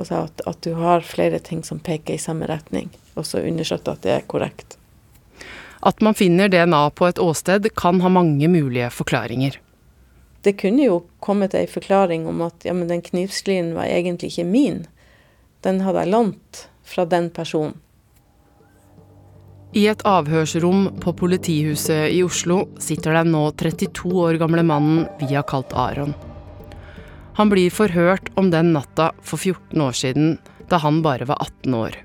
Altså 0.00 0.22
at, 0.24 0.40
at, 0.48 0.62
du 0.64 0.72
har 0.80 1.04
flere 1.04 1.40
ting 1.44 1.60
som 1.64 1.80
peker 1.80 2.16
i 2.16 2.22
samme 2.22 2.48
retning, 2.48 2.88
og 3.14 3.28
så 3.28 3.44
undersøke 3.44 3.92
at 3.92 4.04
det 4.06 4.14
er 4.14 4.24
korrekt. 4.24 4.78
At 5.84 6.00
man 6.00 6.16
finner 6.16 6.48
DNA 6.48 6.86
på 6.96 7.08
et 7.10 7.20
åsted 7.20 7.68
kan 7.76 8.00
ha 8.00 8.08
mange 8.12 8.48
mulige 8.48 8.88
forklaringer 8.94 9.60
det 10.42 10.56
kunne 10.58 10.88
jo 10.88 11.02
kommet 11.22 11.54
ei 11.54 11.68
forklaring 11.70 12.26
om 12.26 12.42
at 12.46 12.66
ja, 12.66 12.74
men 12.74 12.90
den 12.90 13.02
knivsklien 13.04 13.72
var 13.76 13.86
egentlig 13.86 14.32
ikke 14.32 14.48
min. 14.48 14.82
Den 15.62 15.80
hadde 15.86 16.02
jeg 16.02 16.14
lånt 16.14 16.66
fra 16.82 17.06
den 17.06 17.30
personen. 17.30 17.78
I 19.72 19.86
et 19.88 20.02
avhørsrom 20.04 20.98
på 21.00 21.14
politihuset 21.16 22.10
i 22.12 22.18
Oslo 22.26 22.66
sitter 22.82 23.14
den 23.16 23.30
nå 23.32 23.46
32 23.56 24.10
år 24.20 24.36
gamle 24.42 24.66
mannen 24.68 25.06
vi 25.22 25.30
har 25.30 25.46
kalt 25.48 25.72
Aron. 25.72 26.12
Han 27.38 27.48
blir 27.48 27.72
forhørt 27.72 28.28
om 28.36 28.50
den 28.52 28.74
natta 28.74 29.12
for 29.24 29.40
14 29.40 29.80
år 29.80 29.96
siden, 29.96 30.34
da 30.68 30.76
han 30.82 31.00
bare 31.06 31.24
var 31.30 31.40
18 31.40 31.78
år. 31.78 31.96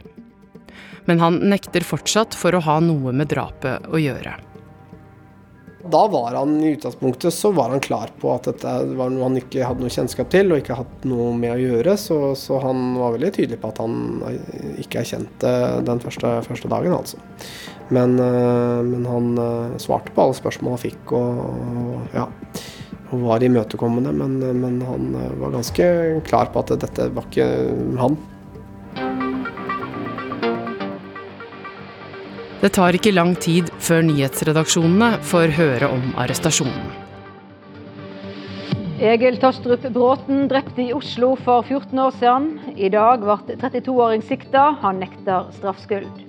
Men 1.12 1.20
han 1.20 1.42
nekter 1.52 1.84
fortsatt 1.84 2.38
for 2.38 2.56
å 2.56 2.64
ha 2.64 2.78
noe 2.80 3.12
med 3.12 3.28
drapet 3.34 3.90
å 3.92 4.00
gjøre. 4.00 4.38
Da 5.86 6.02
var 6.10 6.34
han 6.34 6.56
i 6.64 6.72
utgangspunktet 6.74 7.34
så 7.34 7.52
var 7.56 7.70
han 7.70 7.84
klar 7.84 8.10
på 8.20 8.32
at 8.34 8.50
dette 8.50 8.72
var 8.98 9.12
noe 9.14 9.28
han 9.28 9.38
ikke 9.40 9.66
hadde 9.68 9.86
noe 9.86 9.94
kjennskap 9.94 10.32
til 10.34 10.50
og 10.52 10.64
ikke 10.64 10.80
hatt 10.80 11.06
noe 11.08 11.30
med 11.38 11.54
å 11.54 11.60
gjøre, 11.62 11.94
så, 12.02 12.18
så 12.40 12.58
han 12.64 12.96
var 12.98 13.14
veldig 13.14 13.30
tydelig 13.36 13.60
på 13.62 13.72
at 13.72 13.82
han 13.84 14.00
ikke 14.82 15.04
erkjente 15.04 15.54
den 15.88 16.02
første, 16.04 16.34
første 16.48 16.72
dagen, 16.72 16.98
altså. 16.98 17.22
Men, 17.94 18.18
eh, 18.20 18.82
men, 18.84 19.06
han 19.08 19.30
eh, 19.40 19.78
svarte 19.80 20.12
på 20.12 20.26
alle 20.26 20.36
spørsmål 20.36 20.76
han 20.76 20.82
fikk 20.82 21.14
og, 21.16 21.46
og 21.48 22.18
ja 22.18 22.26
var 23.12 23.44
imøtekommende, 23.44 24.12
men, 24.12 24.34
men, 24.60 24.82
han 24.84 25.14
eh, 25.16 25.36
var 25.40 25.54
ganske 25.56 25.86
klar 26.28 26.52
på 26.52 26.64
at 26.64 26.74
dette 26.82 27.08
var 27.16 27.30
ikke 27.30 27.48
han. 28.02 28.18
Det 32.58 32.72
tar 32.74 32.96
ikke 32.98 33.12
lang 33.14 33.36
tid 33.38 33.68
før 33.78 34.02
nyhetsredaksjonene 34.08 35.12
får 35.30 35.52
høre 35.60 35.90
om 35.94 36.08
arrestasjonen. 36.18 36.88
Egil 38.98 39.36
Tostrup 39.38 39.84
Bråten 39.94 40.48
drepte 40.50 40.88
i 40.88 40.94
Oslo 40.96 41.36
for 41.46 41.62
14 41.62 42.00
år 42.02 42.16
siden. 42.18 42.48
I 42.74 42.90
dag 42.90 43.22
ble 43.22 43.58
32-åring 43.62 44.24
sikta. 44.26 44.72
Han 44.82 44.98
nekter 45.04 45.52
straffskyld. 45.60 46.24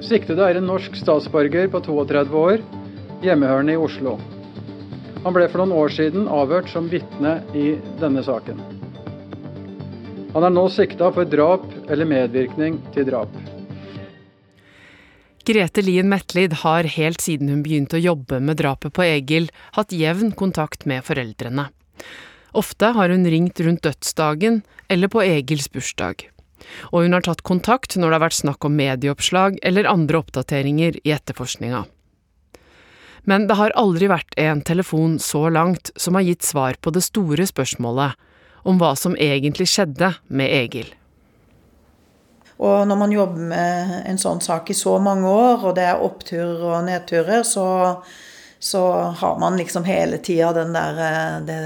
Siktede 0.00 0.46
er 0.46 0.56
en 0.56 0.70
norsk 0.70 0.96
statsborger 0.96 1.68
på 1.72 1.82
32 1.84 2.40
år, 2.40 2.64
hjemmehørende 3.24 3.76
i 3.76 3.80
Oslo. 3.80 4.14
Han 5.26 5.36
ble 5.36 5.50
for 5.52 5.60
noen 5.60 5.76
år 5.76 5.92
siden 5.92 6.30
avhørt 6.32 6.72
som 6.72 6.88
vitne 6.88 7.42
i 7.52 7.74
denne 8.00 8.24
saken. 8.24 8.64
Han 10.32 10.48
er 10.48 10.56
nå 10.56 10.64
sikta 10.72 11.12
for 11.12 11.28
drap 11.28 11.68
eller 11.92 12.08
medvirkning 12.08 12.80
til 12.96 13.08
drap. 13.08 13.36
Grete 15.46 15.82
Lien 15.82 16.08
Metlid 16.08 16.52
har 16.52 16.88
helt 16.90 17.22
siden 17.22 17.52
hun 17.52 17.60
begynte 17.62 18.00
å 18.00 18.02
jobbe 18.02 18.40
med 18.42 18.58
drapet 18.58 18.90
på 18.96 19.04
Egil, 19.06 19.44
hatt 19.76 19.92
jevn 19.94 20.32
kontakt 20.34 20.82
med 20.90 21.04
foreldrene. 21.06 21.68
Ofte 22.58 22.90
har 22.96 23.14
hun 23.14 23.28
ringt 23.30 23.60
rundt 23.62 23.84
dødsdagen 23.86 24.64
eller 24.90 25.12
på 25.12 25.22
Egils 25.22 25.68
bursdag. 25.70 26.24
Og 26.90 27.06
hun 27.06 27.14
har 27.14 27.22
tatt 27.22 27.44
kontakt 27.46 27.94
når 27.94 28.08
det 28.08 28.18
har 28.18 28.24
vært 28.24 28.38
snakk 28.40 28.66
om 28.66 28.74
medieoppslag 28.74 29.60
eller 29.62 29.86
andre 29.86 30.18
oppdateringer 30.24 30.98
i 31.04 31.14
etterforskninga. 31.14 31.84
Men 33.30 33.46
det 33.46 33.60
har 33.62 33.78
aldri 33.78 34.10
vært 34.10 34.34
en 34.42 34.66
telefon 34.66 35.20
så 35.22 35.46
langt 35.46 35.94
som 35.94 36.18
har 36.18 36.26
gitt 36.26 36.42
svar 36.42 36.74
på 36.82 36.90
det 36.90 37.06
store 37.06 37.46
spørsmålet 37.46 38.18
om 38.66 38.82
hva 38.82 38.96
som 38.98 39.14
egentlig 39.14 39.70
skjedde 39.70 40.16
med 40.26 40.50
Egil. 40.50 40.90
Og 42.56 42.86
når 42.88 42.96
man 42.96 43.12
jobber 43.12 43.48
med 43.50 43.98
en 44.08 44.18
sånn 44.20 44.40
sak 44.40 44.70
i 44.72 44.76
så 44.76 44.96
mange 45.02 45.28
år, 45.28 45.66
og 45.68 45.76
det 45.76 45.84
er 45.90 46.00
oppturer 46.04 46.62
og 46.64 46.86
nedturer, 46.86 47.44
så, 47.44 47.66
så 48.58 48.82
har 49.20 49.36
man 49.42 49.58
liksom 49.60 49.84
hele 49.88 50.22
tida 50.24 50.54
den 50.56 50.72
der 50.76 51.02
eh, 51.04 51.36
det, 51.44 51.60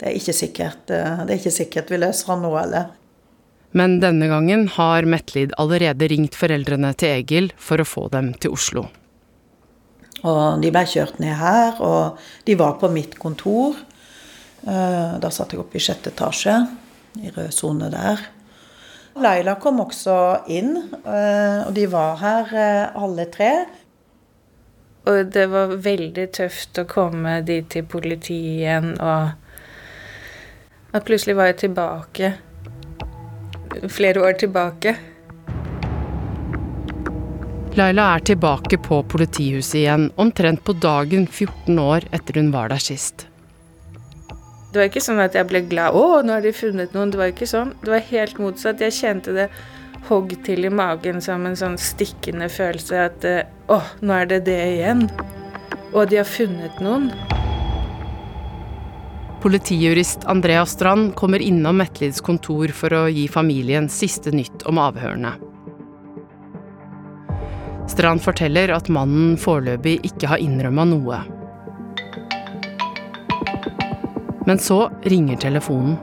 det, 0.00 0.08
er 0.10 0.18
ikke 0.18 0.34
sikkert 0.34 0.90
eh, 0.90 1.22
det 1.22 1.36
er 1.36 1.38
ikke 1.38 1.54
sikkert 1.60 1.94
vi 1.94 2.02
løser 2.02 2.34
han 2.34 2.42
nå, 2.42 2.50
eller. 2.64 2.90
Men 3.74 3.98
denne 4.02 4.26
gangen 4.30 4.68
har 4.74 5.06
Metlid 5.06 5.54
allerede 5.58 6.10
ringt 6.10 6.36
foreldrene 6.38 6.92
til 6.98 7.14
Egil 7.20 7.50
for 7.58 7.82
å 7.82 7.86
få 7.86 8.08
dem 8.10 8.34
til 8.42 8.54
Oslo. 8.54 8.88
Og 10.24 10.62
de 10.62 10.70
ble 10.72 10.84
kjørt 10.88 11.18
ned 11.22 11.34
her, 11.36 11.78
og 11.84 12.20
de 12.46 12.54
var 12.58 12.78
på 12.80 12.90
mitt 12.90 13.18
kontor. 13.22 13.76
Eh, 14.66 15.18
da 15.20 15.30
satt 15.30 15.54
jeg 15.54 15.62
oppe 15.62 15.78
i 15.78 15.82
sjette 15.82 16.10
etasje, 16.14 16.54
i 17.22 17.30
rød 17.34 17.50
sone 17.54 17.90
der. 17.92 18.22
Laila 19.14 19.54
kom 19.62 19.78
også 19.84 20.14
inn, 20.50 20.74
eh, 21.06 21.60
og 21.62 21.72
de 21.76 21.86
var 21.90 22.18
her 22.18 22.54
eh, 22.58 22.96
alle 22.98 23.28
tre. 23.30 23.52
Og 25.06 25.30
det 25.30 25.44
var 25.52 25.76
veldig 25.84 26.24
tøft 26.34 26.80
å 26.80 26.86
komme 26.88 27.36
dit 27.46 27.68
til 27.70 27.84
politiet 27.86 28.64
igjen, 28.64 28.94
og 28.98 30.96
at 30.96 31.06
plutselig 31.06 31.36
var 31.38 31.52
jeg 31.52 31.60
tilbake. 31.66 32.32
Flere 33.90 34.24
år 34.24 34.38
tilbake. 34.40 34.96
Laila 37.74 38.08
er 38.14 38.22
tilbake 38.22 38.78
på 38.78 39.00
politihuset 39.10 39.80
igjen, 39.82 40.08
omtrent 40.16 40.62
på 40.64 40.76
dagen 40.78 41.26
14 41.26 41.78
år 41.82 42.06
etter 42.14 42.38
hun 42.40 42.52
var 42.54 42.70
der 42.70 42.82
sist. 42.82 43.26
Det 44.74 44.80
var 44.80 44.88
ikke 44.88 45.04
sånn 45.06 45.22
at 45.22 45.36
jeg 45.38 45.46
ble 45.46 45.60
glad 45.70 45.94
'Å, 45.94 46.24
nå 46.26 46.32
har 46.34 46.42
de 46.42 46.50
funnet 46.50 46.94
noen'. 46.96 47.12
Det 47.14 47.18
var 47.20 47.28
ikke 47.30 47.46
sånn. 47.46 47.68
Det 47.78 47.92
var 47.92 48.00
helt 48.08 48.38
motsatt. 48.42 48.80
Jeg 48.82 48.96
kjente 48.96 49.30
det 49.32 49.44
hogg 50.08 50.34
til 50.42 50.66
i 50.66 50.68
magen 50.68 51.20
som 51.22 51.46
en 51.46 51.54
sånn 51.54 51.76
stikkende 51.78 52.48
følelse 52.50 53.04
at 53.04 53.22
'Å, 53.22 53.78
nå 54.02 54.12
er 54.12 54.26
det 54.26 54.44
det 54.50 54.58
igjen'. 54.58 55.06
Og 55.94 56.10
de 56.10 56.16
har 56.16 56.26
funnet 56.26 56.80
noen. 56.82 57.12
Politijurist 59.46 60.26
Andrea 60.26 60.66
Strand 60.66 61.14
kommer 61.14 61.38
innom 61.38 61.76
Metlids 61.76 62.20
kontor 62.20 62.66
for 62.74 62.90
å 62.90 63.06
gi 63.06 63.28
familien 63.28 63.86
siste 63.88 64.32
nytt 64.32 64.66
om 64.66 64.82
avhørene. 64.82 65.36
Strand 67.86 68.20
forteller 68.24 68.74
at 68.74 68.88
mannen 68.88 69.36
foreløpig 69.36 70.00
ikke 70.02 70.26
har 70.26 70.38
innrømma 70.42 70.84
noe. 70.84 71.43
Men 74.44 74.60
så 74.60 74.88
ringer 75.08 75.40
telefonen. 75.40 75.96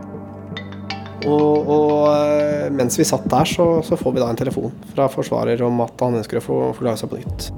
Og, 1.21 1.67
og, 1.69 2.07
eh, 2.15 2.69
mens 2.73 2.97
vi 2.97 3.05
satt 3.05 3.27
der, 3.29 3.45
så, 3.45 3.65
så, 3.85 3.97
får 3.97 4.15
vi 4.15 4.21
da 4.23 4.29
en 4.31 4.39
telefon 4.39 4.71
fra 4.95 5.05
forsvarer 5.11 5.61
om 5.61 5.83
at 5.85 6.01
han 6.01 6.17
ønsker 6.17 6.39
å 6.39 6.45
få 6.45 6.61
forklare 6.73 6.97
seg 6.97 7.11
på 7.11 7.19
nytt. 7.21 7.51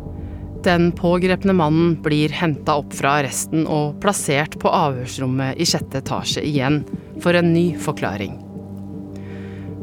Den 0.64 0.92
pågrepne 0.96 1.56
mannen 1.56 1.96
blir 2.04 2.32
henta 2.36 2.78
opp 2.80 2.94
fra 2.96 3.18
arresten 3.20 3.66
og 3.68 3.98
plassert 4.04 4.56
på 4.60 4.72
avhørsrommet 4.72 5.60
i 5.60 5.68
sjette 5.68 6.00
etasje 6.00 6.44
igjen 6.48 6.82
for 7.24 7.36
en 7.36 7.52
ny 7.56 7.74
forklaring. 7.80 8.38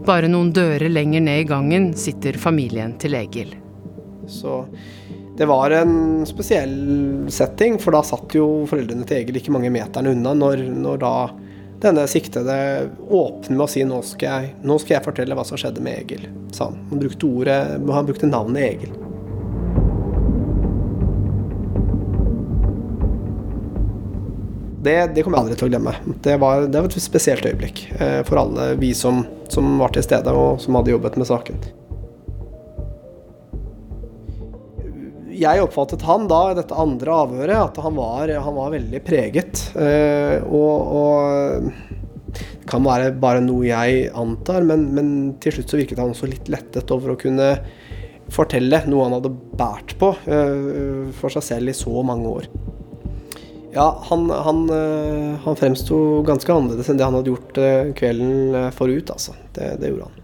Bare 0.04 0.28
noen 0.32 0.52
dører 0.56 0.88
lenger 0.88 1.24
ned 1.24 1.42
i 1.42 1.48
gangen 1.48 1.90
sitter 2.00 2.36
familien 2.40 2.94
til 3.00 3.16
Egil. 3.18 3.52
Så 4.28 4.62
det 5.40 5.46
var 5.46 5.70
en 5.70 6.26
spesiell 6.26 7.26
setting, 7.32 7.78
for 7.78 7.96
da 7.96 8.02
satt 8.04 8.34
jo 8.36 8.66
foreldrene 8.68 9.06
til 9.08 9.22
Egil 9.22 9.38
ikke 9.40 9.54
mange 9.54 9.70
meterne 9.72 10.12
unna 10.12 10.34
når, 10.36 10.66
når 10.82 11.00
da 11.00 11.12
denne 11.80 12.04
siktede 12.12 12.56
åpner 13.08 13.56
med 13.56 13.64
å 13.64 13.68
si 13.72 13.86
nå 13.88 14.02
skal, 14.04 14.44
jeg, 14.44 14.50
nå 14.68 14.76
skal 14.82 14.98
jeg 14.98 15.06
fortelle 15.06 15.38
hva 15.38 15.46
som 15.48 15.56
skjedde 15.56 15.80
med 15.80 15.96
Egil, 16.02 16.28
sa 16.52 16.68
han. 16.68 16.76
Han 16.92 17.00
brukte, 17.00 17.32
ordet, 17.40 17.56
han 17.88 18.10
brukte 18.12 18.28
navnet 18.28 18.66
Egil. 18.66 18.92
Det, 24.84 24.98
det, 25.16 25.24
kommer 25.24 25.40
jeg 25.40 25.46
aldri 25.46 25.56
til 25.56 25.70
å 25.70 25.72
glemme. 25.72 25.98
Det 26.20 26.36
var, 26.44 26.68
det 26.68 26.84
var 26.84 26.92
et 26.92 27.00
spesielt 27.00 27.48
øyeblikk 27.48 27.86
eh, 27.96 28.20
for 28.28 28.44
alle 28.44 28.74
vi 28.76 28.92
som, 28.92 29.24
som 29.48 29.72
var 29.80 29.96
til 29.96 30.04
stede 30.04 30.36
og 30.36 30.60
som 30.60 30.76
hadde 30.76 30.98
jobbet 30.98 31.16
med 31.16 31.32
saken. 31.32 31.70
Jeg 35.40 35.62
oppfattet 35.64 36.04
han 36.04 36.26
da 36.30 36.40
i 36.50 36.56
dette 36.58 36.76
andre 36.76 37.14
avhøret 37.24 37.56
at 37.56 37.80
han 37.84 37.96
var, 37.96 38.32
han 38.44 38.56
var 38.56 38.74
veldig 38.74 39.00
preget. 39.06 39.62
Eh, 39.78 40.36
og, 40.44 40.92
og, 41.00 41.70
det 42.30 42.68
kan 42.70 42.84
være 42.86 43.10
bare 43.18 43.42
noe 43.42 43.64
jeg 43.66 44.10
antar, 44.14 44.62
men, 44.66 44.84
men, 44.94 45.08
til 45.42 45.56
slutt 45.56 45.72
så 45.72 45.80
virket 45.80 45.98
han 45.98 46.12
også 46.12 46.28
litt 46.30 46.50
lettet 46.52 46.92
over 46.94 47.14
å 47.14 47.18
kunne 47.18 47.54
fortelle 48.30 48.84
noe 48.86 49.08
han 49.08 49.16
hadde 49.16 49.32
bært 49.58 49.96
på 49.98 50.12
eh, 50.30 51.08
for 51.18 51.34
seg 51.34 51.46
selv 51.48 51.72
i 51.72 51.74
så 51.74 52.04
mange 52.06 52.30
år. 52.30 52.46
Ja, 53.74 53.88
han, 54.10 54.28
han, 54.30 54.64
eh, 54.74 55.34
han 55.42 55.58
fremsto 55.58 56.20
ganske 56.26 56.54
annerledes 56.54 56.90
enn 56.90 57.00
det 57.00 57.06
han 57.06 57.18
hadde 57.18 57.32
gjort 57.32 57.62
kvelden 57.98 58.74
forut, 58.76 59.14
altså. 59.16 59.34
Det, 59.56 59.74
det 59.82 59.90
gjorde 59.90 60.10
han. 60.10 60.19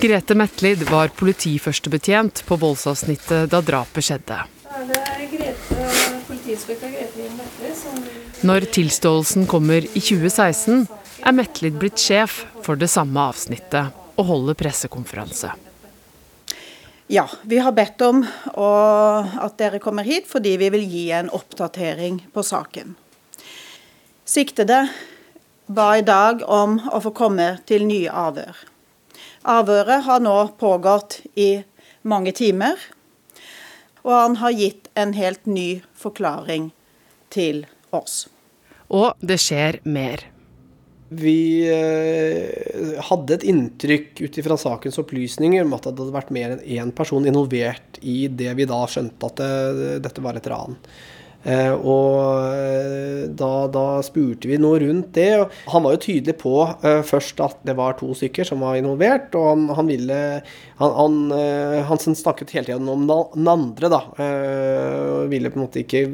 Grete 0.00 0.34
Metlid 0.34 0.82
var 0.90 1.08
politiførstebetjent 1.08 2.44
på 2.46 2.56
voldsavsnittet 2.56 3.50
da 3.52 3.58
drapet 3.60 4.06
skjedde. 4.06 4.38
Når 8.48 8.66
tilståelsen 8.72 9.44
kommer 9.50 9.84
i 9.84 10.00
2016, 10.00 10.86
er 11.20 11.36
Metlid 11.36 11.76
blitt 11.82 12.00
sjef 12.00 12.38
for 12.64 12.80
det 12.80 12.88
samme 12.88 13.26
avsnittet 13.28 13.92
og 14.16 14.24
holder 14.30 14.56
pressekonferanse. 14.62 15.52
Ja, 17.12 17.26
vi 17.42 17.60
har 17.60 17.76
bedt 17.76 18.00
om 18.06 18.24
at 18.24 19.60
dere 19.60 19.82
kommer 19.84 20.08
hit 20.08 20.32
fordi 20.32 20.56
vi 20.64 20.72
vil 20.78 20.88
gi 20.88 21.04
en 21.20 21.28
oppdatering 21.28 22.22
på 22.32 22.46
saken. 22.46 22.96
Siktede 24.24 24.86
ba 25.68 25.92
i 26.00 26.08
dag 26.08 26.40
om 26.48 26.80
å 26.88 27.04
få 27.04 27.12
komme 27.12 27.52
til 27.68 27.84
nye 27.84 28.08
avhør. 28.08 28.69
Avhøret 29.50 30.04
har 30.06 30.20
nå 30.22 30.34
pågått 30.60 31.20
i 31.34 31.62
mange 32.06 32.32
timer, 32.36 32.78
og 34.04 34.12
han 34.14 34.36
har 34.40 34.54
gitt 34.54 34.86
en 34.94 35.14
helt 35.16 35.48
ny 35.50 35.80
forklaring 35.98 36.70
til 37.34 37.64
oss. 37.94 38.28
Og 38.94 39.18
det 39.18 39.40
skjer 39.42 39.80
mer. 39.90 40.22
Vi 41.10 41.66
eh, 41.66 42.98
hadde 43.08 43.34
et 43.34 43.46
inntrykk 43.50 44.22
ut 44.22 44.36
ifra 44.38 44.54
sakens 44.60 45.00
opplysninger 45.02 45.66
om 45.66 45.74
at 45.74 45.88
det 45.88 45.96
hadde 45.96 46.14
vært 46.14 46.30
mer 46.34 46.54
enn 46.54 46.62
én 46.62 46.92
person 46.94 47.26
involvert 47.26 47.98
i 48.06 48.28
det 48.30 48.54
vi 48.58 48.68
da 48.70 48.84
skjønte 48.86 49.32
at 49.32 49.42
det, 49.42 49.96
dette 50.06 50.22
var 50.22 50.38
et 50.38 50.46
ran. 50.52 50.78
Eh, 51.40 51.72
og 51.72 52.44
eh, 52.52 53.22
da, 53.32 53.64
da, 53.72 53.84
spurte 54.04 54.48
vi 54.50 54.58
noe 54.60 54.80
rundt 54.82 55.14
det. 55.16 55.30
Han 55.72 55.86
var 55.86 55.96
jo 55.96 56.02
tydelig 56.04 56.36
på 56.42 56.54
eh, 56.68 57.00
først 57.06 57.40
at 57.40 57.62
det 57.64 57.76
var 57.78 57.96
to 57.96 58.12
stykker 58.16 58.44
som 58.44 58.60
var 58.64 58.76
involvert. 58.80 59.32
Og 59.38 59.48
han, 59.54 59.68
han 59.78 59.88
ville 59.90 60.18
Han, 60.80 60.92
han, 60.96 61.16
eh, 61.36 61.80
han 61.84 62.00
snakket 62.00 62.54
hele 62.56 62.70
tiden 62.70 62.88
om 62.88 63.06
den 63.08 63.48
andre, 63.48 63.88
da. 63.92 64.00
Og 64.16 65.28
ville 65.32 65.50
på 65.52 65.60
en 65.60 65.64
måte 65.66 65.82
ikke 65.82 66.06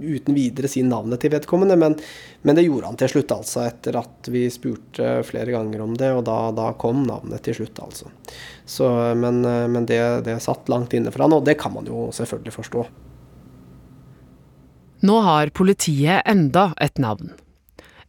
uten 0.00 0.36
videre 0.36 0.68
si 0.68 0.82
navnet 0.84 1.20
til 1.20 1.32
vedkommende, 1.32 1.76
men, 1.80 1.94
men, 2.42 2.56
det 2.56 2.64
gjorde 2.66 2.88
han 2.88 2.98
til 3.00 3.12
slutt, 3.12 3.32
altså. 3.32 3.64
Etter 3.68 3.96
at 4.00 4.28
vi 4.32 4.46
spurte 4.52 5.20
flere 5.28 5.52
ganger 5.54 5.84
om 5.84 5.94
det, 5.96 6.10
og 6.16 6.24
da, 6.28 6.38
da 6.56 6.70
kom 6.80 7.04
navnet 7.08 7.44
til 7.46 7.60
slutt, 7.60 7.80
altså. 7.84 8.12
Så, 8.68 8.88
men, 9.16 9.40
men 9.44 9.88
det, 9.88 10.00
det 10.28 10.40
satt 10.44 10.68
langt 10.72 10.96
inne 10.96 11.12
for 11.12 11.24
han, 11.24 11.36
og 11.36 11.46
det 11.48 11.56
kan 11.60 11.72
man 11.76 11.88
jo 11.88 12.08
selvfølgelig 12.16 12.58
forstå. 12.60 12.84
Nå 15.00 15.20
har 15.24 15.52
politiet 15.56 16.22
enda 16.28 16.74
et 16.80 16.98
navn. 17.00 17.32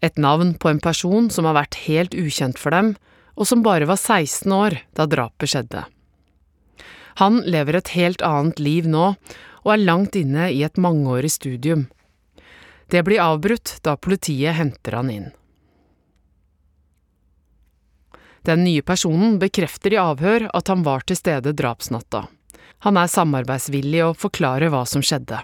Et 0.02 0.18
navn 0.18 0.54
på 0.60 0.72
en 0.72 0.82
person 0.84 1.30
som 1.32 1.48
har 1.48 1.56
vært 1.56 1.78
helt 1.86 2.16
ukjent 2.18 2.60
for 2.60 2.76
dem, 2.76 2.96
og 3.40 3.48
som 3.48 3.64
bare 3.64 3.88
var 3.88 4.00
16 4.00 4.52
år 4.52 4.76
da 4.98 5.08
drapet 5.08 5.54
skjedde. 5.54 5.86
Han 7.22 7.42
lever 7.48 7.78
et 7.78 7.94
helt 7.96 8.24
annet 8.26 8.60
liv 8.60 8.88
nå, 8.90 9.14
og 9.62 9.74
er 9.74 9.86
langt 9.86 10.18
inne 10.18 10.50
i 10.52 10.64
et 10.66 10.80
mangeårig 10.82 11.32
studium. 11.32 11.86
Det 12.92 13.04
blir 13.08 13.24
avbrutt 13.24 13.78
da 13.86 13.96
politiet 13.96 14.58
henter 14.58 14.98
han 14.98 15.12
inn. 15.14 15.30
Den 18.42 18.64
nye 18.66 18.82
personen 18.82 19.38
bekrefter 19.40 19.94
i 19.94 20.02
avhør 20.02 20.50
at 20.52 20.68
han 20.68 20.84
var 20.84 21.06
til 21.06 21.20
stede 21.20 21.54
drapsnatta. 21.54 22.26
Han 22.84 22.98
er 22.98 23.12
samarbeidsvillig 23.14 24.02
og 24.08 24.18
forklarer 24.18 24.74
hva 24.74 24.82
som 24.90 25.06
skjedde. 25.06 25.44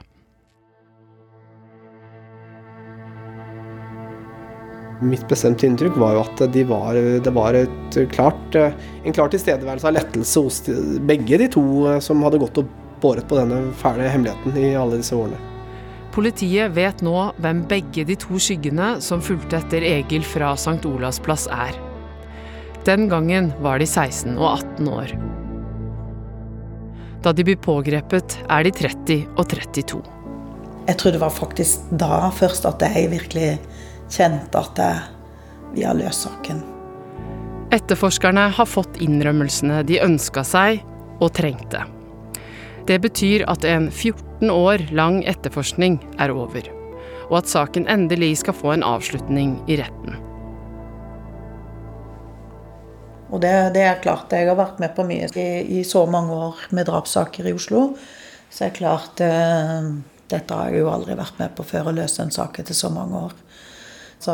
Mitt 5.01 5.27
bestemte 5.29 5.67
inntrykk 5.67 5.97
var 6.01 6.15
jo 6.15 6.23
at 6.23 6.41
de 6.53 6.63
var, 6.65 6.97
det 6.97 7.33
var 7.33 7.57
klart, 8.09 8.55
en 8.57 9.13
klar 9.13 9.29
tilstedeværelse 9.29 9.85
av 9.85 9.93
lettelse 9.93 10.41
hos 10.41 10.57
begge 11.05 11.37
de 11.37 11.49
to 11.53 11.65
som 12.01 12.23
hadde 12.25 12.39
gått 12.41 12.57
og 12.63 12.71
båret 13.01 13.27
på 13.29 13.37
denne 13.37 13.67
fæle 13.77 14.09
hemmeligheten 14.09 14.57
i 14.57 14.71
alle 14.73 14.97
disse 14.97 15.13
årene. 15.13 15.37
Politiet 16.15 16.73
vet 16.73 17.03
nå 17.05 17.27
hvem 17.37 17.61
begge 17.69 18.07
de 18.09 18.15
to 18.17 18.39
skyggene 18.41 18.95
som 19.05 19.21
fulgte 19.21 19.59
etter 19.59 19.85
Egil 19.85 20.25
fra 20.25 20.55
St. 20.57 20.81
Olavs 20.89 21.21
plass 21.21 21.45
er. 21.53 21.77
Den 22.87 23.05
gangen 23.11 23.51
var 23.61 23.77
de 23.77 23.85
16 23.85 24.33
og 24.33 24.47
18 24.55 24.89
år. 24.89 25.13
Da 27.21 27.33
de 27.37 27.45
blir 27.45 27.59
pågrepet, 27.61 28.39
er 28.49 28.65
de 28.65 28.71
30 28.73 29.27
og 29.35 29.45
32. 29.51 30.01
Jeg 30.87 30.97
tror 30.97 31.13
det 31.13 31.21
var 31.21 31.33
faktisk 31.35 31.89
da 31.99 32.29
først 32.33 32.65
at 32.65 32.81
jeg 32.81 33.11
virkelig 33.11 33.57
kjente 34.09 34.59
at 34.59 34.81
vi 35.73 35.83
har 35.83 35.97
løst 35.97 36.27
saken. 36.27 36.63
Etterforskerne 37.75 38.47
har 38.55 38.67
fått 38.69 38.99
innrømmelsene 39.03 39.81
de 39.87 39.99
ønska 39.99 40.43
seg 40.47 40.79
og 41.19 41.33
trengte. 41.35 41.83
Det 42.87 43.01
betyr 43.03 43.43
at 43.51 43.65
en 43.67 43.89
14 43.91 44.47
år 44.53 44.85
lang 44.95 45.19
etterforskning 45.27 45.99
er 46.23 46.31
over, 46.31 46.69
og 47.27 47.41
at 47.41 47.51
saken 47.51 47.89
endelig 47.91 48.37
skal 48.43 48.55
få 48.55 48.77
en 48.77 48.85
avslutning 48.87 49.57
i 49.67 49.75
retten. 49.81 50.15
Og 53.27 53.41
det, 53.43 53.51
det 53.75 53.83
er 53.83 53.99
klart, 53.99 54.31
jeg 54.31 54.47
har 54.47 54.55
vært 54.55 54.79
med 54.79 54.93
på 54.95 55.03
mye 55.03 55.27
i, 55.35 55.49
i 55.79 55.83
så 55.83 56.05
mange 56.07 56.31
år 56.31 56.69
med 56.71 56.87
drapssaker 56.87 57.49
i 57.49 57.55
Oslo. 57.57 57.89
Så 58.47 58.69
er 58.69 58.77
klart 58.77 59.19
eh, 59.19 59.89
Dette 60.31 60.55
har 60.55 60.71
jeg 60.71 60.85
jo 60.85 60.91
aldri 60.91 61.15
vært 61.19 61.35
med 61.39 61.51
på 61.55 61.63
før, 61.67 61.89
å 61.91 61.97
løse 61.99 62.23
en 62.23 62.31
sak 62.31 62.61
etter 62.63 62.75
så 62.75 62.87
mange 62.91 63.27
år. 63.27 63.35
Så 64.19 64.33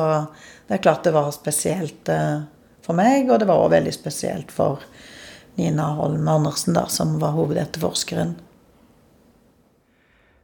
det 0.67 0.77
er 0.77 0.83
klart 0.83 1.03
det 1.03 1.13
var 1.15 1.31
spesielt 1.35 2.09
eh, 2.09 2.45
for 2.83 2.97
meg, 2.97 3.29
og 3.29 3.39
det 3.39 3.49
var 3.49 3.61
også 3.61 3.75
veldig 3.75 3.93
spesielt 3.95 4.51
for 4.51 4.83
Nina 5.59 5.93
Holm 5.99 6.27
Andersen, 6.27 6.73
da, 6.73 6.87
som 6.89 7.19
var 7.21 7.35
hovedetterforskeren. 7.37 8.35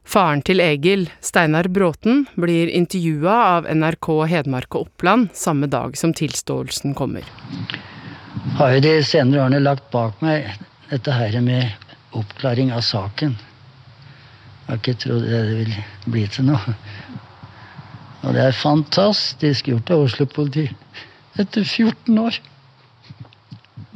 Faren 0.09 0.41
til 0.41 0.61
Egil, 0.63 1.03
Steinar 1.21 1.67
Bråten, 1.69 2.23
blir 2.33 2.69
intervjua 2.73 3.35
av 3.57 3.67
NRK 3.69 4.07
Hedmark 4.31 4.73
og 4.73 4.87
Oppland 4.87 5.27
samme 5.37 5.69
dag 5.69 5.97
som 5.97 6.15
tilståelsen 6.17 6.95
kommer. 6.97 7.27
Har 8.57 8.73
jo 8.73 8.81
de 8.81 8.95
senere 9.05 9.43
årene 9.43 9.59
lagt 9.61 9.91
bak 9.93 10.17
meg 10.25 10.47
dette 10.89 11.13
her 11.13 11.37
med 11.45 11.69
oppklaring 12.17 12.73
av 12.73 12.81
saken. 12.81 13.35
Jeg 13.37 14.71
har 14.71 14.81
ikke 14.81 14.97
trodd 15.03 15.29
det 15.29 15.43
ville 15.51 15.85
bli 16.09 16.25
til 16.33 16.49
noe. 16.49 16.73
Og 18.23 18.35
det 18.35 18.43
er 18.43 18.55
fantastisk 18.55 19.69
gjort 19.71 19.91
av 19.95 20.05
Oslo 20.07 20.27
politi 20.29 20.67
etter 21.39 21.63
14 21.63 22.17
år 22.19 22.39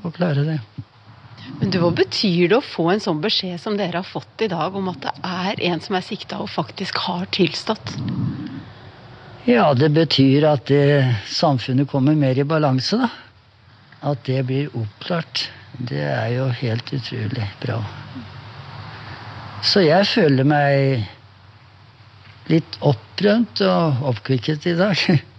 å 0.04 0.12
klare 0.16 0.46
det. 0.48 0.60
Men 1.60 1.72
du, 1.72 1.80
Hva 1.84 1.92
betyr 1.96 2.50
det 2.52 2.58
å 2.58 2.64
få 2.64 2.90
en 2.94 3.04
sånn 3.04 3.20
beskjed 3.24 3.60
som 3.60 3.76
dere 3.80 4.00
har 4.00 4.08
fått 4.08 4.46
i 4.46 4.50
dag, 4.52 4.76
om 4.76 4.88
at 4.92 5.02
det 5.04 5.14
er 5.28 5.60
en 5.72 5.84
som 5.84 5.98
er 5.98 6.06
sikta 6.06 6.40
og 6.44 6.52
faktisk 6.52 7.02
har 7.06 7.28
tilstått? 7.36 7.96
Ja, 9.48 9.74
det 9.76 9.92
betyr 9.92 10.48
at 10.48 10.70
det, 10.72 11.04
samfunnet 11.28 11.90
kommer 11.92 12.16
mer 12.16 12.40
i 12.40 12.48
balanse, 12.48 13.02
da. 13.02 13.12
At 14.04 14.24
det 14.28 14.42
blir 14.48 14.72
oppklart. 14.76 15.46
Det 15.80 16.00
er 16.04 16.30
jo 16.38 16.48
helt 16.60 16.92
utrolig 16.96 17.48
bra. 17.64 17.82
Så 19.64 19.84
jeg 19.84 20.08
føler 20.12 20.48
meg 20.48 21.06
litt 22.52 22.80
opprømt 22.82 23.62
og 23.68 24.10
oppkvikket 24.14 24.68
i 24.72 24.80
dag. 24.80 25.06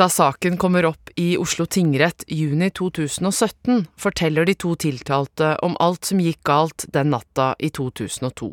Da 0.00 0.06
saken 0.08 0.54
kommer 0.56 0.86
opp 0.88 1.10
i 1.20 1.34
Oslo 1.36 1.66
tingrett 1.68 2.22
juni 2.24 2.70
2017, 2.72 3.82
forteller 4.00 4.46
de 4.48 4.54
to 4.56 4.70
tiltalte 4.80 5.50
om 5.66 5.74
alt 5.76 6.08
som 6.08 6.22
gikk 6.24 6.40
galt 6.48 6.86
den 6.94 7.10
natta 7.12 7.50
i 7.60 7.68
2002. 7.68 8.48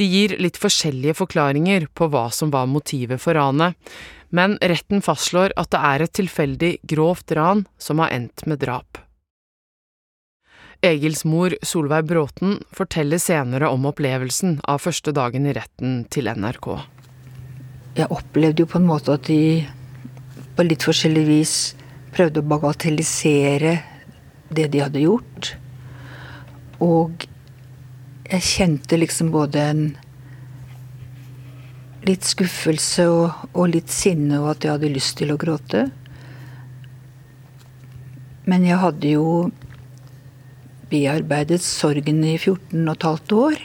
De 0.00 0.08
gir 0.08 0.34
litt 0.42 0.58
forskjellige 0.58 1.14
forklaringer 1.20 1.86
på 1.94 2.08
hva 2.10 2.24
som 2.34 2.50
var 2.50 2.66
motivet 2.66 3.22
for 3.22 3.38
ranet, 3.38 3.78
men 4.34 4.56
retten 4.58 5.04
fastslår 5.04 5.54
at 5.60 5.70
det 5.70 5.84
er 5.92 6.04
et 6.04 6.14
tilfeldig 6.18 6.72
grovt 6.90 7.36
ran 7.38 7.66
som 7.78 8.02
har 8.02 8.10
endt 8.16 8.42
med 8.50 8.64
drap. 8.64 8.98
Egils 10.82 11.24
mor, 11.24 11.54
Solveig 11.62 12.04
Bråten, 12.04 12.56
forteller 12.74 13.18
senere 13.22 13.68
om 13.70 13.84
opplevelsen 13.86 14.56
av 14.66 14.80
første 14.82 15.12
dagen 15.14 15.46
i 15.46 15.52
retten 15.54 16.00
til 16.10 16.26
NRK. 16.26 16.66
Jeg 18.00 18.10
opplevde 18.10 18.64
jo 18.64 18.70
på 18.72 18.80
en 18.80 18.88
måte 18.88 19.14
at 19.14 19.28
de 19.28 19.62
på 20.56 20.66
litt 20.66 20.82
forskjellig 20.82 21.22
vis 21.28 21.54
prøvde 22.16 22.42
å 22.42 22.50
bagatellisere 22.50 23.76
det 24.50 24.66
de 24.74 24.82
hadde 24.82 25.04
gjort. 25.04 25.52
Og 26.82 27.28
jeg 28.26 28.48
kjente 28.50 28.98
liksom 28.98 29.30
både 29.30 29.64
en 29.70 29.86
litt 32.10 32.26
skuffelse 32.26 33.06
og, 33.06 33.48
og, 33.52 33.68
litt 33.70 33.94
sinne, 33.94 34.42
og 34.42 34.56
at 34.56 34.66
jeg 34.66 34.74
hadde 34.74 34.94
lyst 34.98 35.20
til 35.22 35.30
å 35.30 35.38
gråte. 35.38 35.86
Men 38.50 38.66
jeg 38.66 38.82
hadde 38.82 39.14
jo 39.14 39.26
bearbeidet 40.92 41.64
sorgen 41.64 42.22
i 42.28 42.36
14 42.36 42.84
15 42.92 43.38
år. 43.38 43.62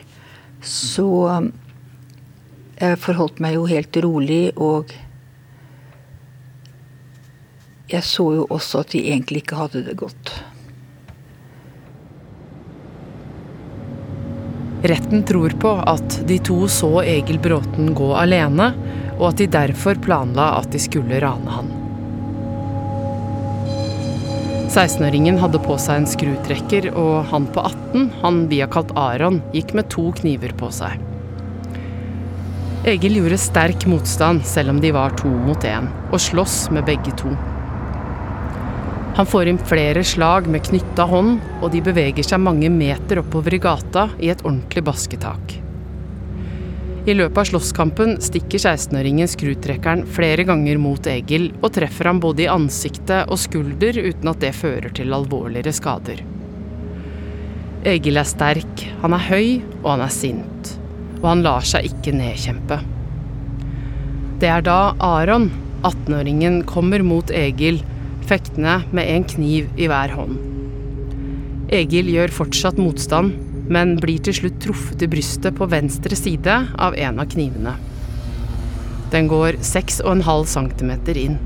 Så 0.63 1.07
jeg 2.77 3.01
forholdt 3.03 3.41
meg 3.43 3.57
jo 3.57 3.67
helt 3.69 3.99
rolig 4.05 4.41
og 4.55 4.95
jeg 7.87 8.03
så 8.03 8.25
jo 8.35 8.45
også 8.51 8.83
at 8.83 8.93
de 8.93 9.05
egentlig 9.07 9.45
ikke 9.45 9.59
hadde 9.61 9.85
det 9.87 9.95
godt. 9.99 10.33
Retten 14.87 15.23
tror 15.25 15.55
på 15.59 15.71
at 15.89 16.19
de 16.29 16.37
to 16.43 16.59
så 16.71 16.99
Egil 17.01 17.39
Bråten 17.41 17.93
gå 17.97 18.11
alene, 18.15 18.69
og 19.17 19.31
at 19.31 19.41
de 19.41 19.49
derfor 19.55 19.97
planla 20.03 20.51
at 20.59 20.69
de 20.75 20.83
skulle 20.83 21.23
rane 21.23 21.55
han. 21.55 21.76
16-åringen 24.77 25.39
hadde 25.41 25.57
på 25.65 25.73
seg 25.81 26.03
en 26.03 26.05
skrutrekker, 26.05 26.91
og 26.93 27.23
han 27.31 27.47
på 27.49 27.63
18, 27.65 28.03
han 28.21 28.43
vi 28.51 28.59
har 28.61 28.69
kalt 28.69 28.91
Aron, 28.99 29.39
gikk 29.49 29.73
med 29.73 29.89
to 29.89 30.11
kniver 30.19 30.53
på 30.59 30.69
seg. 30.69 31.01
Egil 32.87 33.17
gjorde 33.17 33.39
sterk 33.41 33.87
motstand, 33.89 34.45
selv 34.45 34.75
om 34.75 34.81
de 34.83 34.93
var 34.93 35.17
to 35.17 35.31
mot 35.33 35.65
én, 35.65 35.89
og 36.11 36.21
sloss 36.21 36.67
med 36.69 36.85
begge 36.85 37.15
to. 37.17 37.33
Han 39.17 39.25
får 39.25 39.49
inn 39.49 39.57
flere 39.57 40.05
slag 40.05 40.45
med 40.45 40.69
knytta 40.69 41.09
hånd, 41.09 41.39
og 41.57 41.71
de 41.73 41.81
beveger 41.81 42.27
seg 42.27 42.45
mange 42.45 42.69
meter 42.69 43.23
oppover 43.23 43.57
i 43.57 43.63
gata 43.63 44.11
i 44.21 44.29
et 44.29 44.45
ordentlig 44.45 44.85
basketak. 44.85 45.57
I 47.07 47.13
løpet 47.15 47.39
av 47.39 47.45
slåsskampen 47.47 48.17
stikker 48.19 48.59
16-åringen 48.59 49.29
skrutrekkeren 49.31 50.01
flere 50.11 50.43
ganger 50.43 50.79
mot 50.81 51.05
Egil 51.07 51.53
og 51.61 51.69
treffer 51.77 52.09
ham 52.09 52.19
både 52.19 52.43
i 52.43 52.49
ansiktet 52.51 53.31
og 53.31 53.39
skulder 53.39 53.95
uten 53.95 54.27
at 54.27 54.41
det 54.43 54.51
fører 54.57 54.91
til 54.91 55.15
alvorligere 55.15 55.71
skader. 55.71 56.19
Egil 57.87 58.19
er 58.19 58.27
sterk, 58.27 58.83
han 58.99 59.15
er 59.15 59.23
høy 59.29 59.47
og 59.85 59.87
han 59.93 60.03
er 60.03 60.11
sint. 60.11 60.73
Og 61.21 61.29
han 61.29 61.45
lar 61.47 61.63
seg 61.63 61.87
ikke 61.87 62.11
nedkjempe. 62.17 62.81
Det 64.43 64.51
er 64.51 64.67
da 64.67 64.91
Aron, 64.99 65.47
18-åringen, 65.87 66.59
kommer 66.67 67.07
mot 67.07 67.31
Egil, 67.31 67.79
fektende 68.27 68.81
med 68.91 69.07
en 69.15 69.23
kniv 69.31 69.71
i 69.79 69.87
hver 69.87 70.11
hånd. 70.11 70.35
Egil 71.71 72.11
gjør 72.11 72.35
fortsatt 72.43 72.83
motstand, 72.83 73.31
men 73.73 73.97
blir 74.01 74.21
til 74.23 74.35
slutt 74.37 74.59
truffet 74.63 75.03
i 75.03 75.09
brystet 75.11 75.55
på 75.57 75.67
venstre 75.69 76.15
side 76.15 76.55
av 76.77 76.95
en 76.95 77.19
av 77.19 77.29
knivene. 77.31 77.75
Den 79.11 79.29
går 79.31 79.59
6,5 79.63 80.45
cm 80.53 80.91
inn. 81.15 81.37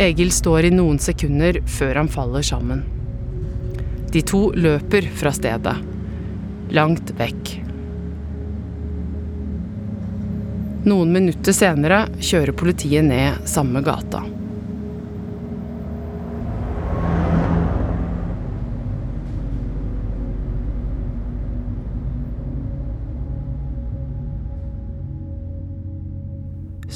Egil 0.00 0.30
står 0.32 0.68
i 0.68 0.74
noen 0.74 0.98
sekunder 1.02 1.58
før 1.68 2.00
han 2.00 2.10
faller 2.10 2.46
sammen. 2.46 2.84
De 4.12 4.22
to 4.22 4.50
løper 4.54 5.08
fra 5.18 5.32
stedet. 5.34 5.74
Langt 6.72 7.12
vekk. 7.18 7.56
Noen 10.88 11.12
minutter 11.14 11.54
senere 11.54 12.04
kjører 12.18 12.56
politiet 12.58 13.06
ned 13.06 13.44
samme 13.50 13.84
gata. 13.86 14.24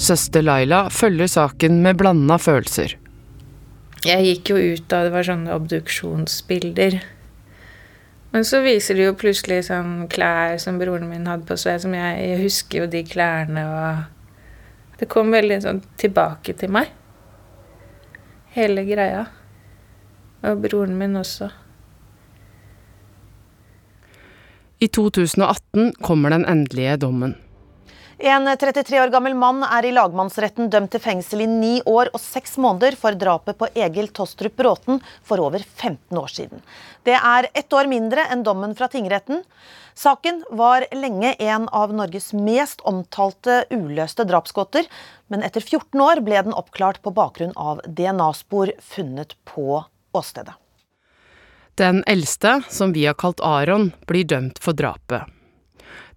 Søster 0.06 0.44
Laila 0.44 0.84
følger 0.92 1.26
saken 1.26 1.80
med 1.82 1.96
blanda 1.98 2.36
følelser. 2.38 2.92
Jeg 4.06 4.22
gikk 4.22 4.50
jo 4.52 4.58
ut 4.60 4.84
da 4.92 5.00
det 5.02 5.10
var 5.10 5.26
sånne 5.26 5.54
obduksjonsbilder. 5.56 7.00
Men 8.30 8.44
så 8.46 8.60
viser 8.62 8.98
de 8.98 9.08
jo 9.08 9.16
plutselig 9.18 9.64
sånn 9.66 10.04
klær 10.12 10.60
som 10.62 10.78
broren 10.78 11.08
min 11.10 11.26
hadde 11.26 11.48
på 11.48 11.56
seg, 11.58 11.80
som 11.82 11.94
jeg, 11.96 12.20
jeg 12.22 12.42
husker 12.44 12.84
jo 12.84 12.90
de 12.92 13.02
klærne 13.06 13.64
og 13.70 14.12
Det 14.96 15.10
kom 15.12 15.28
veldig 15.28 15.58
sånn 15.60 15.82
tilbake 16.00 16.54
til 16.56 16.70
meg. 16.72 16.88
Hele 18.54 18.86
greia. 18.88 19.26
Og 20.46 20.62
broren 20.62 20.94
min 20.96 21.18
også. 21.20 21.50
I 24.80 24.88
2018 24.88 25.98
kommer 26.00 26.32
den 26.32 26.46
endelige 26.48 26.96
dommen. 27.02 27.34
En 28.18 28.46
33 28.56 29.00
år 29.00 29.10
gammel 29.12 29.34
mann 29.36 29.60
er 29.60 29.84
i 29.84 29.90
lagmannsretten 29.92 30.70
dømt 30.72 30.94
til 30.94 31.02
fengsel 31.04 31.42
i 31.44 31.48
ni 31.50 31.72
år 31.84 32.08
og 32.16 32.22
seks 32.22 32.54
måneder 32.56 32.96
for 32.96 33.12
drapet 33.12 33.58
på 33.60 33.68
Egil 33.76 34.08
Tostrup 34.08 34.56
Bråten 34.56 35.02
for 35.20 35.42
over 35.44 35.60
15 35.60 36.16
år 36.16 36.32
siden. 36.32 36.62
Det 37.04 37.12
er 37.12 37.50
ett 37.52 37.76
år 37.76 37.90
mindre 37.92 38.24
enn 38.32 38.46
dommen 38.46 38.72
fra 38.78 38.88
tingretten. 38.88 39.44
Saken 39.92 40.42
var 40.48 40.88
lenge 40.96 41.34
en 41.36 41.68
av 41.68 41.92
Norges 41.92 42.32
mest 42.32 42.80
omtalte 42.88 43.66
uløste 43.68 44.24
drapsgåter, 44.24 44.88
men 45.28 45.44
etter 45.44 45.60
14 45.60 46.00
år 46.00 46.24
ble 46.24 46.40
den 46.48 46.56
oppklart 46.56 47.02
på 47.04 47.12
bakgrunn 47.12 47.52
av 47.52 47.84
DNA-spor 47.84 48.72
funnet 48.80 49.36
på 49.44 49.84
åstedet. 50.16 50.56
Den 51.76 52.00
eldste, 52.08 52.62
som 52.72 52.96
vi 52.96 53.04
har 53.04 53.20
kalt 53.20 53.44
Aron, 53.44 53.90
blir 54.08 54.24
dømt 54.24 54.56
for 54.64 54.72
drapet. 54.72 55.35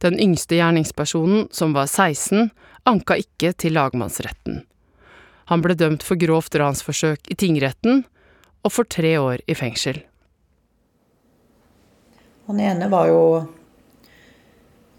Den 0.04 0.20
yngste 0.20 0.60
gjerningspersonen, 0.60 1.48
som 1.52 1.74
var 1.74 1.88
16, 1.88 2.50
anka 2.90 3.20
ikke 3.20 3.54
til 3.54 3.76
lagmannsretten. 3.78 4.64
Han 5.50 5.64
ble 5.66 5.74
dømt 5.74 6.06
for 6.06 6.20
grovt 6.22 6.56
ransforsøk 6.62 7.32
i 7.32 7.38
tingretten 7.40 8.04
og 8.62 8.74
for 8.76 8.90
tre 8.90 9.16
år 9.18 9.42
i 9.50 9.56
fengsel. 9.58 10.04
Han 12.50 12.60
ene 12.62 12.90
var 12.90 13.10
jo 13.10 13.24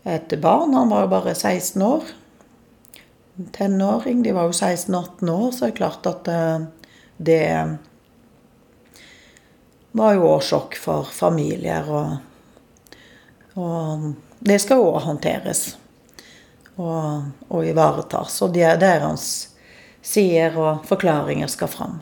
et 0.06 0.32
barn, 0.40 0.74
han 0.74 0.90
var 0.90 1.04
jo 1.04 1.12
bare 1.12 1.34
16 1.34 1.82
år. 1.82 2.10
En 3.38 3.46
tenåring, 3.54 4.22
de 4.22 4.34
var 4.34 4.48
jo 4.48 4.56
16-18 4.56 5.30
år, 5.30 5.50
så 5.50 5.64
det 5.64 5.70
er 5.70 5.78
klart 5.78 6.06
at 6.10 6.30
eh, 6.30 6.66
det 7.18 7.44
var 9.98 10.14
jo 10.14 10.28
òg 10.30 10.42
sjokk 10.46 10.76
for 10.78 11.10
familier 11.14 11.88
og, 11.90 12.16
og 13.58 14.10
det 14.40 14.58
skal 14.62 14.80
òg 14.80 15.02
håndteres 15.04 15.74
og, 16.80 17.26
og 17.48 17.66
ivaretas. 17.66 18.40
Og 18.44 18.54
det 18.54 18.64
er 18.64 18.80
deres 18.80 19.26
sider 20.02 20.56
og 20.56 20.86
forklaringer 20.88 21.50
skal 21.52 21.68
fram. 21.68 21.98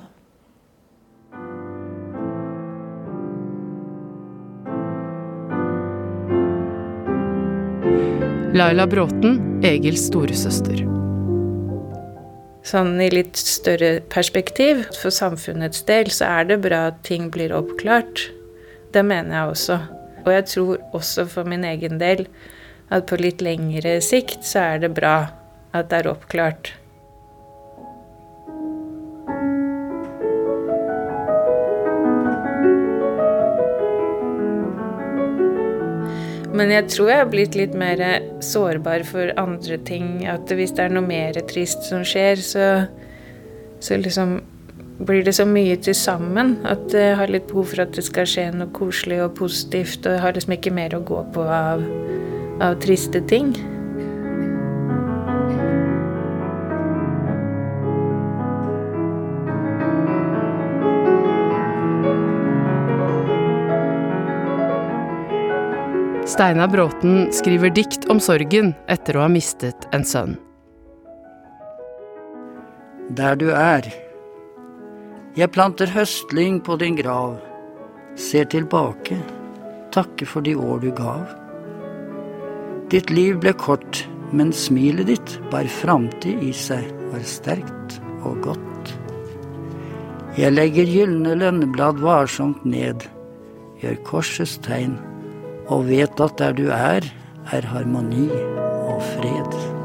Laila 8.59 8.87
Bråten, 8.91 9.61
Egils 9.63 10.07
storesøster. 10.09 10.81
Sånn 12.67 12.97
i 13.01 13.07
litt 13.13 13.39
større 13.39 13.99
perspektiv, 14.13 14.83
for 14.99 15.15
samfunnets 15.15 15.85
del, 15.89 16.11
så 16.13 16.27
er 16.41 16.49
det 16.49 16.59
bra 16.65 16.89
at 16.91 16.99
ting 17.07 17.29
blir 17.33 17.55
oppklart. 17.55 18.27
Det 18.93 19.05
mener 19.05 19.37
jeg 19.37 19.55
også. 19.55 19.79
Og 20.29 20.35
jeg 20.35 20.45
tror 20.45 20.83
også 20.93 21.25
for 21.33 21.49
min 21.49 21.65
egen 21.65 21.97
del 21.97 22.27
at 22.93 23.07
på 23.09 23.17
litt 23.17 23.41
lengre 23.41 23.95
sikt 24.05 24.45
så 24.45 24.75
er 24.75 24.83
det 24.83 24.91
bra 24.99 25.15
at 25.73 25.89
det 25.89 26.03
er 26.03 26.11
oppklart. 26.11 26.75
Men 36.59 36.75
jeg 36.75 36.89
tror 36.93 37.09
jeg 37.09 37.23
har 37.23 37.33
blitt 37.33 37.57
litt 37.57 37.75
mer 37.79 38.05
sårbar 38.45 39.07
for 39.09 39.33
andre 39.41 39.81
ting. 39.89 40.27
At 40.29 40.53
hvis 40.53 40.77
det 40.77 40.89
er 40.89 40.93
noe 40.93 41.09
mer 41.09 41.41
trist 41.49 41.89
som 41.89 42.05
skjer, 42.05 42.41
så, 42.45 42.69
så 43.81 43.97
liksom 43.97 44.41
blir 44.99 45.25
det 45.25 45.33
så 45.37 45.47
mye 45.47 45.77
til 45.79 45.95
sammen 45.95 46.57
at 46.67 46.93
jeg 46.95 47.17
har 47.21 47.31
litt 47.31 47.47
behov 47.51 47.71
for 47.73 47.85
at 47.85 47.95
det 47.95 48.05
skal 48.07 48.27
skje 48.29 48.49
noe 48.55 48.71
koselig 48.75 49.23
og 49.25 49.37
positivt. 49.39 50.03
Og 50.05 50.17
jeg 50.17 50.23
har 50.25 50.35
liksom 50.35 50.55
ikke 50.59 50.75
mer 50.75 50.97
å 50.99 51.05
gå 51.07 51.23
på 51.35 51.45
av, 51.47 51.85
av 52.65 52.79
triste 52.83 53.23
ting. 53.31 53.55
Steinar 66.29 66.69
Bråten 66.71 67.33
skriver 67.35 67.73
dikt 67.75 68.05
om 68.13 68.21
sorgen 68.23 68.75
etter 68.91 69.17
å 69.17 69.25
ha 69.25 69.31
mistet 69.33 69.89
en 69.97 70.05
sønn. 70.07 70.37
Der 73.17 73.39
du 73.41 73.49
er 73.55 73.89
jeg 75.39 75.53
planter 75.55 75.87
høstlyng 75.95 76.57
på 76.67 76.75
din 76.81 76.97
grav, 76.99 77.37
ser 78.19 78.49
tilbake, 78.51 79.15
takke 79.95 80.27
for 80.27 80.43
de 80.43 80.57
år 80.59 80.81
du 80.83 80.89
gav. 80.99 81.29
Ditt 82.91 83.13
liv 83.15 83.39
ble 83.45 83.53
kort, 83.55 84.03
men 84.35 84.51
smilet 84.51 85.07
ditt 85.13 85.37
bar 85.53 85.71
framtid 85.71 86.43
i 86.43 86.51
seg, 86.51 86.91
var 87.13 87.23
sterkt 87.23 88.01
og 88.27 88.43
godt. 88.49 88.93
Jeg 90.39 90.57
legger 90.59 90.91
gylne 90.91 91.39
lønneblad 91.39 92.03
varsomt 92.03 92.67
ned, 92.67 93.07
gjør 93.79 94.03
korsets 94.11 94.59
tegn, 94.67 94.99
og 95.71 95.87
vet 95.87 96.19
at 96.19 96.39
der 96.43 96.59
du 96.59 96.67
er, 96.75 97.07
er 97.55 97.75
harmoni 97.77 98.27
og 98.27 99.05
fred. 99.15 99.78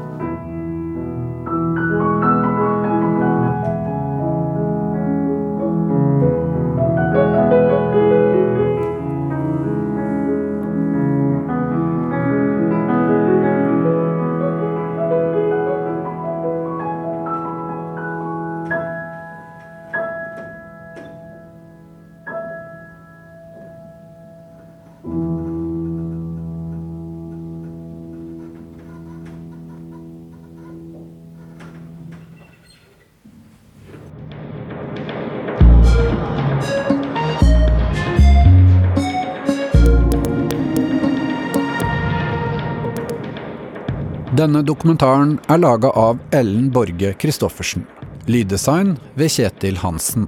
Dokumentaren 44.74 45.36
er 45.52 45.60
laga 45.60 45.90
av 45.94 46.18
Ellen 46.34 46.70
Borge 46.72 47.12
Christoffersen. 47.20 47.84
Lyddesign 48.26 48.96
ved 49.14 49.30
Kjetil 49.30 49.76
Hansen. 49.78 50.26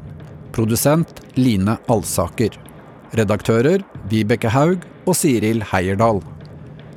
Produsent 0.55 1.23
Line 1.35 1.77
Alsaker. 1.91 2.55
Redaktører 3.17 3.83
Vibeke 4.11 4.53
Haug 4.53 4.85
og 5.07 5.17
Siril 5.19 5.65
Heierdal. 5.73 6.21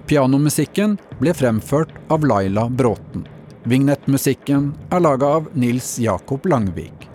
Pianomusikken 0.10 0.97
ble 1.22 1.34
fremført 1.38 1.93
av 2.14 2.28
Laila 2.28 2.68
Bråten. 2.70 3.26
Vignettmusikken 3.70 4.70
er 4.93 5.04
laga 5.04 5.34
av 5.39 5.50
Nils 5.54 5.95
Jakob 6.02 6.45
Langvik. 6.50 7.08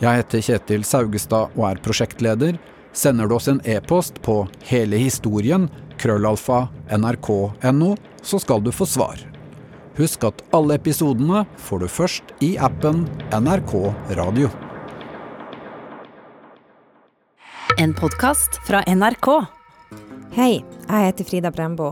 Jeg 0.00 0.22
heter 0.22 0.44
Kjetil 0.44 0.86
Saugestad 0.88 1.56
og 1.56 1.66
er 1.70 1.82
prosjektleder. 1.84 2.60
Sender 2.92 3.28
du 3.28 3.36
oss 3.38 3.48
en 3.48 3.60
e-post 3.64 4.20
på 4.24 4.42
hele 4.68 5.00
historien, 5.00 5.68
krøllalfa, 6.00 6.66
nrk.no, 6.96 7.94
så 8.22 8.40
skal 8.42 8.64
du 8.64 8.72
få 8.74 8.88
svar. 8.88 9.30
Husk 10.00 10.22
at 10.24 10.38
alle 10.56 10.78
episodene 10.78 11.42
får 11.60 11.82
du 11.82 11.88
først 11.92 12.30
i 12.40 12.54
appen 12.56 13.02
NRK 13.36 13.72
Radio. 14.16 14.48
En 17.76 17.92
podkast 17.98 18.56
fra 18.64 18.80
NRK. 18.88 19.28
Hei, 20.32 20.62
jeg 20.62 21.04
heter 21.04 21.28
Frida 21.28 21.50
Brembo. 21.52 21.90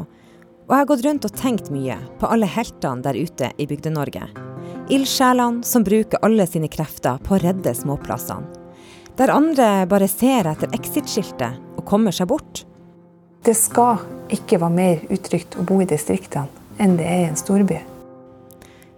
Og 0.68 0.72
jeg 0.72 0.80
har 0.80 0.88
gått 0.88 1.04
rundt 1.04 1.26
og 1.28 1.34
tenkt 1.36 1.68
mye 1.74 1.98
på 2.20 2.30
alle 2.32 2.48
heltene 2.48 3.04
der 3.04 3.18
ute 3.18 3.50
i 3.60 3.66
Bygde-Norge. 3.68 4.24
Ildsjelene 4.88 5.60
som 5.68 5.84
bruker 5.84 6.24
alle 6.24 6.48
sine 6.48 6.72
krefter 6.72 7.20
på 7.20 7.36
å 7.36 7.42
redde 7.44 7.76
småplassene. 7.76 8.48
Der 9.20 9.34
andre 9.34 9.84
bare 9.90 10.08
ser 10.08 10.48
etter 10.48 10.72
exit-skiltet 10.72 11.60
og 11.76 11.84
kommer 11.84 12.16
seg 12.16 12.32
bort. 12.32 12.64
Det 13.44 13.56
skal 13.58 14.00
ikke 14.32 14.62
være 14.64 14.76
mer 14.80 15.06
utrygt 15.12 15.60
å 15.60 15.68
bo 15.68 15.82
i 15.84 15.90
distriktene 15.92 16.48
enn 16.80 16.96
det 16.96 17.04
er 17.04 17.24
i 17.26 17.30
en 17.34 17.36
storby. 17.36 17.82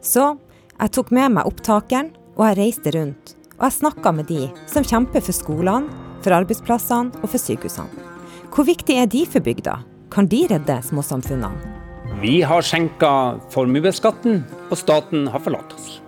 Så 0.01 0.33
jeg 0.81 0.93
tok 0.97 1.13
med 1.13 1.37
meg 1.37 1.49
opptakeren, 1.49 2.15
og 2.39 2.47
jeg 2.49 2.59
reiste 2.61 2.93
rundt. 2.97 3.35
Og 3.59 3.67
jeg 3.67 3.77
snakka 3.77 4.13
med 4.17 4.31
de 4.31 4.47
som 4.71 4.87
kjemper 4.87 5.21
for 5.25 5.37
skolene, 5.37 5.91
for 6.25 6.37
arbeidsplassene 6.37 7.21
og 7.21 7.29
for 7.33 7.41
sykehusene. 7.41 8.09
Hvor 8.51 8.67
viktig 8.69 8.97
er 9.01 9.09
de 9.09 9.25
for 9.29 9.45
bygda? 9.45 9.79
Kan 10.13 10.29
de 10.29 10.43
redde 10.51 10.81
småsamfunnene? 10.85 11.77
Vi 12.21 12.41
har 12.45 12.65
senka 12.67 13.39
formuesskatten, 13.53 14.43
og 14.69 14.77
staten 14.77 15.29
har 15.31 15.41
forlatt 15.41 15.73
oss. 15.77 16.01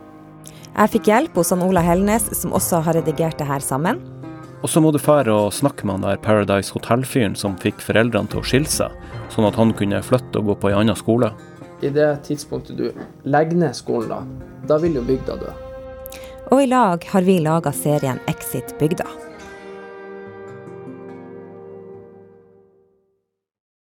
Jeg 0.72 0.92
fikk 0.92 1.08
hjelp 1.08 1.36
hos 1.38 1.52
han 1.52 1.62
Ola 1.64 1.84
Helnes, 1.84 2.26
som 2.36 2.52
også 2.56 2.82
har 2.84 2.98
redigert 2.98 3.38
det 3.40 3.48
her 3.48 3.64
sammen. 3.64 4.00
Og 4.62 4.70
så 4.70 4.80
må 4.82 4.92
du 4.94 5.00
fære 5.00 5.32
og 5.32 5.54
snakke 5.54 5.86
med 5.86 5.98
han 5.98 6.04
der 6.06 6.20
Paradise 6.22 6.72
Hotel-fyren 6.74 7.34
som 7.38 7.56
fikk 7.60 7.80
foreldrene 7.82 8.30
til 8.30 8.40
å 8.40 8.46
skille 8.46 8.70
seg, 8.70 8.92
sånn 9.32 9.48
at 9.48 9.56
han 9.58 9.72
kunne 9.76 10.02
flytte 10.04 10.40
og 10.40 10.52
gå 10.52 10.58
på 10.62 10.72
en 10.72 10.82
annen 10.82 10.98
skole. 10.98 11.32
I 11.82 11.90
det 11.90 12.16
tidspunktet 12.24 12.76
du 12.78 12.92
legger 13.22 13.58
ned 13.58 13.74
skolen, 13.74 14.08
da, 14.08 14.22
da 14.70 14.78
vil 14.78 14.94
jo 15.00 15.02
bygda 15.02 15.36
dø. 15.40 15.50
Og 16.54 16.62
i 16.62 16.68
lag 16.70 17.04
har 17.10 17.26
vi 17.26 17.40
laga 17.42 17.72
serien 17.74 18.20
Exit 18.30 18.76
bygda. 18.78 19.06